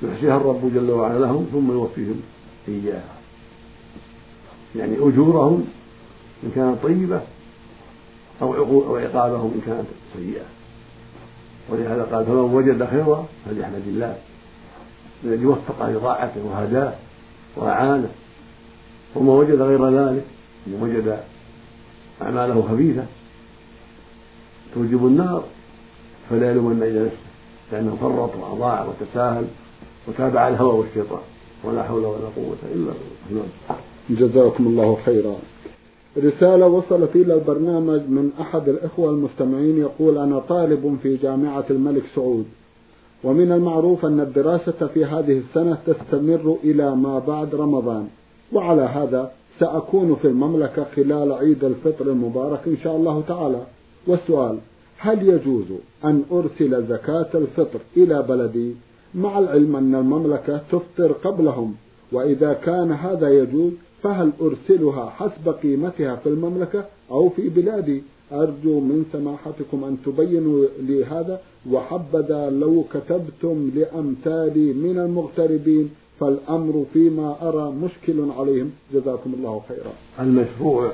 يحصيها 0.04 0.38
الرب 0.38 0.72
جل 0.76 0.92
وعلا 0.92 1.20
لهم 1.20 1.48
ثم 1.52 1.72
يوفيهم 1.72 2.22
إياها. 2.68 3.16
يعني 4.76 4.96
أجورهم 4.96 5.68
إن 6.44 6.52
كانت 6.56 6.78
طيبة 6.84 7.22
أو 8.42 8.56
أو 8.56 8.96
عقابهم 8.96 9.52
إن 9.56 9.62
كانت 9.66 9.88
سيئة. 10.18 10.46
ولهذا 11.70 12.08
قال 12.12 12.26
فمن 12.26 12.38
وجد 12.38 12.86
خيرا 12.90 13.26
فليحمد 13.46 13.84
الله. 13.88 14.18
الذي 15.24 15.46
وفق 15.46 15.90
لطاعته 15.90 16.46
وهداه 16.46 16.94
وأعانه. 17.56 18.10
ومن 19.16 19.30
وجد 19.30 19.62
غير 19.62 19.90
ذلك 19.90 20.26
من 20.68 20.80
وجد 20.82 21.20
أعماله 22.22 22.68
خبيثة 22.70 23.04
توجب 24.74 25.06
النار. 25.06 25.44
فلا 26.30 26.52
يلومن 26.52 26.84
إلا 26.84 27.06
نفسه 27.06 27.18
لأنه 27.72 27.98
فرط 28.02 28.36
وأضاع 28.36 28.86
وتساهل 28.86 29.46
وتابع 30.08 30.48
الهوى 30.48 30.80
والشيطان. 30.80 31.22
ولا 31.64 31.84
حول 31.84 32.06
ولا 32.06 32.30
قوة 32.36 32.58
إلا 32.74 32.92
بالله. 33.30 33.48
جزاكم 34.10 34.68
الله 34.68 34.98
خيرا. 35.06 35.36
رسالة 36.20 36.68
وصلت 36.68 37.16
إلى 37.16 37.34
البرنامج 37.34 38.02
من 38.10 38.32
أحد 38.42 38.70
الإخوة 38.70 39.10
المستمعين 39.10 39.78
يقول 39.78 40.18
أنا 40.18 40.40
طالب 40.40 40.98
في 41.04 41.18
جامعة 41.18 41.66
الملك 41.70 42.04
سعود 42.16 42.46
ومن 43.24 43.52
المعروف 43.52 44.06
أن 44.06 44.20
الدراسة 44.20 44.88
في 44.94 45.06
هذه 45.06 45.38
السنة 45.38 45.78
تستمر 45.88 46.58
إلى 46.64 46.96
ما 46.96 47.20
بعد 47.20 47.56
رمضان 47.56 48.08
وعلى 48.54 48.82
هذا 48.82 49.32
سأكون 49.60 50.16
في 50.16 50.28
المملكة 50.28 50.86
خلال 50.96 51.32
عيد 51.34 51.64
الفطر 51.64 52.06
المبارك 52.06 52.60
إن 52.68 52.78
شاء 52.84 52.96
الله 52.96 53.24
تعالى. 53.28 53.62
والسؤال 54.08 54.58
هل 54.98 55.30
يجوز 55.30 55.66
أن 56.06 56.24
أرسل 56.32 56.86
زكاة 56.88 57.30
الفطر 57.36 57.80
إلى 57.98 58.26
بلدي 58.30 58.76
مع 59.16 59.40
العلم 59.40 59.76
أن 59.76 59.96
المملكة 59.96 60.62
تفطر 60.72 61.12
قبلهم 61.12 61.76
وإذا 62.12 62.54
كان 62.54 62.92
هذا 62.92 63.30
يجوز 63.30 63.72
فهل 64.04 64.32
أرسلها 64.42 65.10
حسب 65.10 65.50
قيمتها 65.50 66.16
في 66.16 66.30
المملكة 66.30 66.86
أو 67.12 67.30
في 67.30 67.50
بلادي؟ 67.50 68.04
أرجو 68.32 68.80
من 68.80 69.06
سماحتكم 69.14 69.84
أن 69.84 69.98
تبينوا 70.06 70.66
لي 70.80 71.06
هذا 71.06 71.42
وحبذا 71.72 72.50
لو 72.50 72.84
كتبتم 72.94 73.72
لأمثالي 73.76 74.74
من 74.74 75.00
المغتربين 75.00 75.90
فالأمر 76.20 76.86
فيما 76.94 77.50
أرى 77.50 77.72
مشكل 77.72 78.32
عليهم. 78.32 78.72
جزاكم 78.94 79.34
الله 79.34 79.62
خيرا. 79.68 79.94
المشروع 80.20 80.92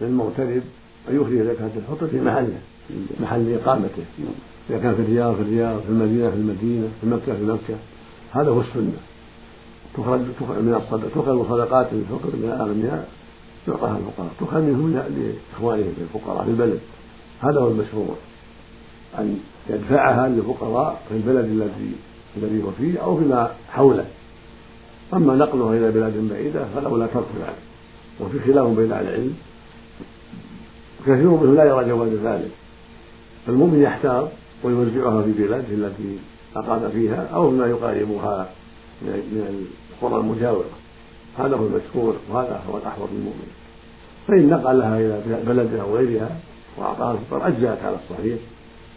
للمغترب 0.00 0.62
أن 1.08 1.16
يخرج 1.16 1.38
زكاة 1.42 1.70
الفطر 1.76 2.06
في 2.06 2.20
محله 2.20 2.58
محل 3.20 3.54
إقامته. 3.54 4.04
إذا 4.70 4.78
كان 4.78 4.94
في 4.94 5.02
الرياض 5.02 5.34
في 5.34 5.42
الرياض 5.42 5.80
في 5.80 5.88
المدينة 5.88 6.30
في 6.30 6.36
المدينة 6.36 6.88
في 7.00 7.06
مكة 7.06 7.34
في 7.36 7.44
مكة. 7.44 7.76
هذا 8.30 8.50
هو 8.50 8.60
السنة. 8.60 8.92
تخرج 9.96 10.20
من 10.40 10.74
الصدقة 10.82 11.22
تخرج 11.22 11.46
صدقات 11.48 11.92
الفقر 11.92 12.36
من 12.36 12.52
الأغنياء 12.54 13.08
يعطاها 13.68 13.98
الفقراء. 13.98 14.30
تخرج 14.40 14.62
منهم 14.62 14.92
لإخوانهم 14.92 15.92
الفقراء 16.00 16.44
في 16.44 16.50
البلد. 16.50 16.80
هذا 17.40 17.60
هو 17.60 17.68
المشروع. 17.68 18.14
أن 19.18 19.38
يدفعها 19.70 20.28
للفقراء 20.28 21.02
في 21.08 21.14
البلد 21.14 21.44
الذي 21.44 21.92
الذي 22.36 22.62
هو 22.62 22.70
فيه 22.70 22.98
أو 22.98 23.18
فيما 23.18 23.50
حوله. 23.68 24.06
أما 25.14 25.34
نقلها 25.34 25.76
إلى 25.76 25.90
بلاد 25.90 26.28
بعيدة 26.30 26.64
فلولا 26.74 27.06
ترك 27.06 27.26
ذلك 27.40 27.58
وفي 28.20 28.40
خلاف 28.40 28.66
بين 28.66 28.92
أهل 28.92 29.06
العلم. 29.06 29.34
كثير 31.02 31.30
منهم 31.30 31.54
لا 31.54 31.64
يرى 31.64 31.84
جواز 31.84 32.12
ذلك. 32.12 32.50
المؤمن 33.48 33.82
يحتار 33.82 34.28
ويوزعها 34.64 35.22
في 35.22 35.32
بلاده 35.32 35.74
التي 35.74 36.18
أقام 36.56 36.90
فيها 36.90 37.28
أو 37.34 37.50
فيما 37.50 37.66
يقاربها 37.66 38.50
من 39.02 39.66
القرى 40.02 40.20
المجاورة. 40.20 40.70
هذا 41.38 41.56
هو 41.56 41.66
المشكور 41.66 42.16
وهذا 42.30 42.62
هو 42.70 42.78
الأحوط 42.78 43.08
للمؤمن. 43.12 43.50
فإن 44.28 44.48
نقلها 44.48 44.98
إلى 44.98 45.42
بلدها 45.46 45.82
أو 45.82 45.96
غيرها 45.96 46.36
وأعطاها 46.78 47.12
الفطر 47.12 47.46
أجزأت 47.46 47.78
على 47.84 47.96
الصحيح. 47.96 48.38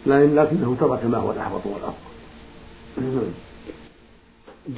لكنه 0.06 0.76
ترك 0.80 1.04
ما 1.04 1.18
هو 1.18 1.30
الأحوط 1.30 1.62
والأفضل. 1.66 2.14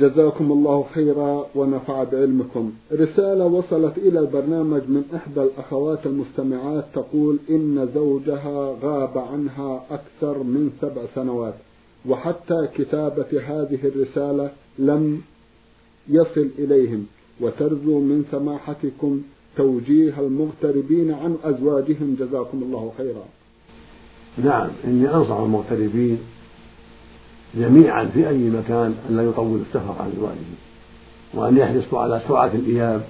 جزاكم 0.00 0.52
الله 0.52 0.84
خيرا 0.94 1.46
ونفع 1.54 2.04
بعلمكم. 2.04 2.72
رسالة 2.92 3.44
وصلت 3.44 3.98
إلى 3.98 4.18
البرنامج 4.18 4.82
من 4.88 5.04
إحدى 5.14 5.42
الأخوات 5.42 6.06
المستمعات 6.06 6.84
تقول 6.94 7.38
إن 7.50 7.88
زوجها 7.94 8.76
غاب 8.82 9.18
عنها 9.18 9.84
أكثر 9.90 10.42
من 10.42 10.70
سبع 10.80 11.02
سنوات. 11.14 11.54
وحتى 12.08 12.68
كتابة 12.74 13.30
هذه 13.32 13.78
الرسالة 13.84 14.50
لم 14.78 15.22
يصل 16.08 16.48
إليهم. 16.58 17.06
وترجو 17.40 18.00
من 18.00 18.24
سماحتكم 18.30 19.22
توجيه 19.56 20.20
المغتربين 20.20 21.12
عن 21.12 21.36
أزواجهم. 21.44 22.16
جزاكم 22.20 22.62
الله 22.62 22.92
خيرا. 22.98 23.24
نعم 24.38 24.68
إني 24.84 25.14
أنصح 25.14 25.36
المغتربين 25.36 26.18
جميعا 27.54 28.04
في 28.04 28.28
أي 28.28 28.50
مكان 28.50 28.94
أن 29.10 29.16
لا 29.16 29.22
يطول 29.22 29.60
السفر 29.60 29.94
عن 30.00 30.12
أزواجهم 30.16 30.54
وأن 31.34 31.56
يحرصوا 31.56 32.00
على 32.00 32.22
سرعة 32.28 32.50
الإياب 32.54 33.02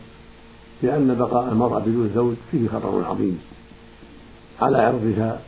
لأن 0.82 1.14
بقاء 1.14 1.52
المرأة 1.52 1.78
بدون 1.78 2.10
زوج 2.14 2.34
فيه 2.50 2.68
خطر 2.68 3.04
عظيم 3.04 3.38
على 4.60 4.78
عرضها 4.78 5.40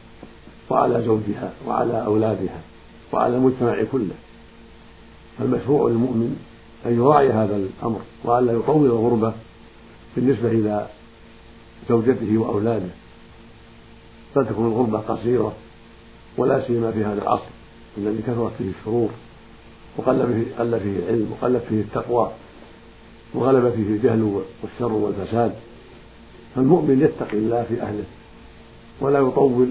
وعلى 0.71 1.03
زوجها 1.03 1.53
وعلى 1.67 2.05
أولادها. 2.07 2.61
وعلى 3.13 3.37
المجتمع 3.37 3.85
كله. 3.93 4.15
فالمشروع 5.39 5.91
للمؤمن 5.91 6.37
أن 6.87 6.99
يراعي 6.99 7.33
هذا 7.33 7.57
الأمر 7.57 8.01
وألا 8.25 8.53
يطول 8.53 8.87
الغربة 8.87 9.33
بالنسبة 10.17 10.49
إلى 10.49 10.87
زوجته 11.89 12.39
وأولاده. 12.39 12.89
بل 14.37 14.47
تكون 14.47 14.67
الغربة 14.67 14.99
قصيرة 14.99 15.53
ولا 16.37 16.67
سيما 16.67 16.91
في 16.91 17.05
هذا 17.05 17.23
العصر 17.23 17.51
الذي 17.99 18.23
كثرت 18.23 18.53
فيه 18.59 18.71
الشرور 18.81 19.11
وقل 19.97 20.27
فيه 20.27 20.59
قل 20.59 20.81
فيه 20.81 20.99
العلم 20.99 21.33
وقلت 21.33 21.63
فيه 21.69 21.81
التقوى 21.81 22.31
وغلب 23.35 23.73
فيه 23.77 23.83
الجهل 23.83 24.43
والشر 24.63 24.93
والفساد. 24.93 25.55
فالمؤمن 26.55 27.01
يتقي 27.01 27.39
الله 27.39 27.63
في 27.63 27.83
أهله 27.83 28.05
ولا 29.01 29.19
يطول 29.19 29.71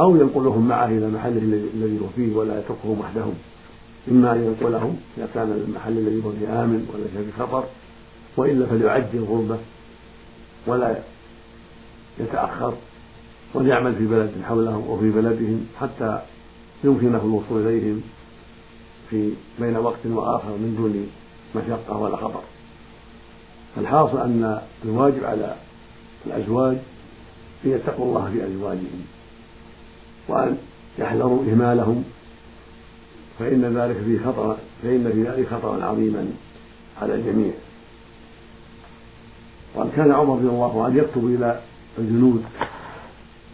أو 0.00 0.16
ينقلهم 0.16 0.68
معه 0.68 0.86
إلى 0.86 1.08
محله 1.08 1.42
الذي 1.74 2.00
هو 2.00 2.06
فيه 2.16 2.36
ولا 2.36 2.58
يتركهم 2.58 3.00
وحدهم. 3.00 3.34
إما 4.10 4.32
أن 4.32 4.44
ينقلهم 4.44 4.96
إذا 5.18 5.28
كان 5.34 5.64
المحل 5.66 5.98
الذي 5.98 6.24
هو 6.24 6.32
فيه 6.32 6.64
آمن 6.64 6.88
وليس 6.94 7.26
في 7.26 7.42
خطر 7.42 7.64
وإلا 8.36 8.66
فليعجل 8.66 9.24
غربة 9.24 9.58
ولا 10.66 10.98
يتأخر 12.20 12.74
وليعمل 13.54 13.94
في 13.94 14.06
بلد 14.06 14.30
حولهم 14.44 14.90
وفي 14.90 15.10
بلدهم 15.10 15.66
حتى 15.80 16.22
يمكنه 16.84 17.22
الوصول 17.24 17.66
إليهم 17.66 18.02
في 19.10 19.32
بين 19.60 19.76
وقت 19.76 20.06
وآخر 20.06 20.50
من 20.50 20.74
دون 20.76 21.08
مشقة 21.56 21.96
ولا 21.96 22.16
خطر. 22.16 22.42
فالحاصل 23.76 24.18
أن 24.18 24.60
الواجب 24.84 25.24
على 25.24 25.54
الأزواج 26.26 26.76
أن 27.64 27.70
يتقوا 27.70 28.06
الله 28.06 28.30
في 28.30 28.46
أزواجهم 28.46 29.04
وأن 30.28 30.56
يحذروا 30.98 31.42
إهمالهم. 31.44 32.04
فإن 33.38 33.64
ذلك 33.78 33.96
فيه 34.04 34.18
خطر 34.18 34.56
فإن 34.82 35.10
في 35.12 35.22
ذلك 35.22 35.48
خطرا 35.48 35.84
عظيما 35.84 36.26
على 37.02 37.14
الجميع. 37.14 37.52
وأن 39.74 39.90
كان 39.96 40.12
عمر 40.12 40.36
رضي 40.36 40.48
الله 40.48 40.84
عنه 40.84 40.98
يكتب 40.98 41.26
إلى 41.26 41.60
الجنود 41.98 42.44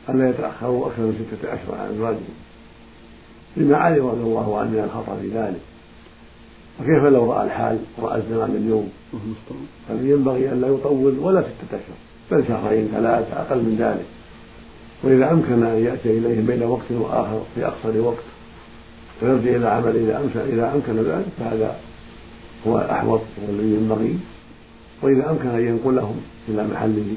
ألا 0.09 0.31
يتأخروا 0.31 0.87
أكثر 0.87 1.03
من 1.03 1.27
ستة 1.31 1.55
أشهر 1.55 1.75
عن 1.75 1.95
أزواجهم 1.95 2.35
لما 3.57 3.77
علم 3.77 4.07
رضي 4.07 4.23
الله 4.23 4.59
عنه 4.59 4.71
من 4.71 4.79
الخطر 4.85 5.17
في 5.21 5.29
ذلك. 5.29 5.61
وكيف 6.81 7.05
لو 7.05 7.33
رأى 7.33 7.47
الحال 7.47 7.79
رأى 7.99 8.19
الزمان 8.19 8.51
اليوم؟ 8.51 8.89
فينبغي 9.89 10.53
أن 10.53 10.61
لا 10.61 10.69
يطول 10.69 11.19
ولا 11.19 11.43
ستة 11.43 11.77
أشهر 11.77 11.97
بل 12.31 12.49
شهرين 12.49 12.89
ثلاثة 12.89 13.41
أقل 13.41 13.57
من 13.59 13.77
ذلك. 13.79 14.07
وإذا 15.05 15.31
أمكن 15.33 15.63
أن 15.63 15.85
يأتي 15.85 16.19
إليهم 16.19 16.47
بين 16.47 16.63
وقت 16.63 16.91
وآخر 16.91 17.43
في 17.55 17.67
أقصر 17.67 17.99
وقت 18.01 18.25
ويرجع 19.23 19.57
إلى 19.57 19.69
عمل 19.69 19.97
إذا 19.97 20.21
أمكن 20.21 20.41
إذا 20.41 20.73
أمكن 20.75 20.97
ذلك 20.97 21.27
فهذا 21.39 21.77
هو 22.67 22.79
الأحوط 22.79 23.21
والذي 23.49 23.75
ينبغي. 23.75 24.19
وإذا 25.03 25.31
أمكن 25.31 25.49
أن 25.49 25.67
ينقلهم 25.69 26.21
إلى 26.49 26.67
محله 26.67 27.17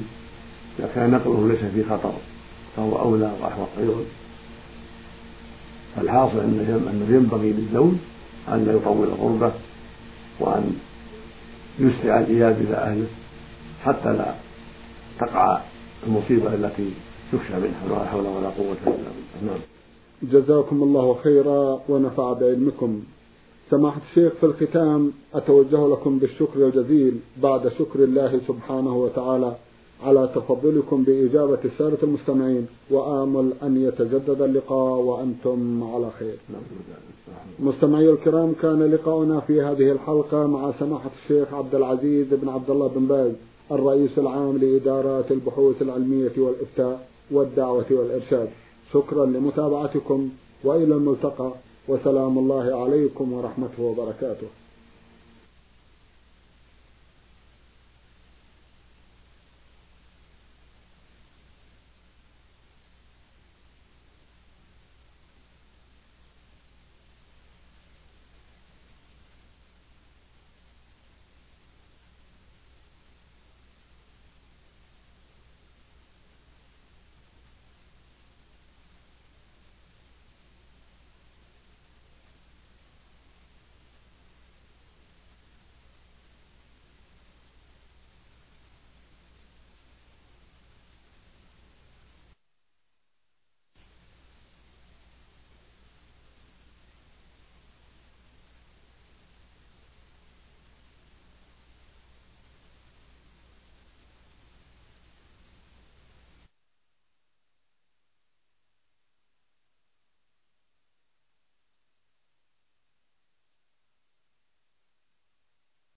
إذا 0.78 0.90
كان 0.94 1.10
نقله 1.10 1.48
ليس 1.48 1.72
في 1.74 1.84
خطر 1.84 2.12
فهو 2.76 2.98
أولى 2.98 3.32
وأحوط 3.40 3.68
أيضا. 3.78 3.94
فالحاصل 5.96 6.40
أنه 6.40 7.06
ينبغي 7.10 7.52
للزوج 7.52 7.92
أن 8.48 8.64
لا 8.64 8.72
يطول 8.72 9.08
الغربة 9.08 9.52
وأن 10.40 10.76
يسرع 11.78 12.18
الإياب 12.18 12.60
إلى 12.60 12.76
أهله 12.76 13.06
حتى 13.84 14.12
لا 14.12 14.34
تقع 15.20 15.60
المصيبة 16.06 16.54
التي 16.54 16.90
يخشى 17.32 17.56
منها 17.56 17.84
ولا 17.86 18.04
حول 18.04 18.26
ولا 18.26 18.48
قوة 18.48 18.76
إلا 18.86 18.94
بالله. 18.94 19.52
نعم. 19.52 19.60
جزاكم 20.22 20.82
الله 20.82 21.16
خيرا 21.24 21.80
ونفع 21.88 22.32
بعلمكم. 22.32 23.00
سماحة 23.70 24.00
الشيخ 24.10 24.32
في 24.32 24.46
الختام 24.46 25.12
أتوجه 25.34 25.88
لكم 25.88 26.18
بالشكر 26.18 26.66
الجزيل 26.66 27.16
بعد 27.42 27.68
شكر 27.68 28.04
الله 28.04 28.40
سبحانه 28.48 28.96
وتعالى 28.96 29.56
على 30.02 30.28
تفضلكم 30.34 31.02
بإجابة 31.02 31.58
السادة 31.64 31.98
المستمعين 32.02 32.66
وآمل 32.90 33.52
أن 33.62 33.82
يتجدد 33.84 34.42
اللقاء 34.42 34.98
وأنتم 34.98 35.84
على 35.94 36.10
خير. 36.18 36.36
مستمعي 37.60 38.10
الكرام 38.10 38.52
كان 38.62 38.82
لقاؤنا 38.82 39.40
في 39.40 39.62
هذه 39.62 39.92
الحلقة 39.92 40.46
مع 40.46 40.72
سماحة 40.72 41.10
الشيخ 41.22 41.54
عبد 41.54 41.74
العزيز 41.74 42.26
بن 42.30 42.48
عبد 42.48 42.70
الله 42.70 42.86
بن 42.86 43.06
باز 43.06 43.32
الرئيس 43.72 44.18
العام 44.18 44.58
لإدارات 44.58 45.32
البحوث 45.32 45.82
العلمية 45.82 46.32
والإفتاء. 46.38 47.08
والدعوة 47.30 47.86
والإرشاد. 47.90 48.48
شكرا 48.92 49.26
لمتابعتكم 49.26 50.28
وإلى 50.64 50.94
الملتقى 50.94 51.52
وسلام 51.88 52.38
الله 52.38 52.82
عليكم 52.84 53.32
ورحمته 53.32 53.82
وبركاته. 53.82 54.46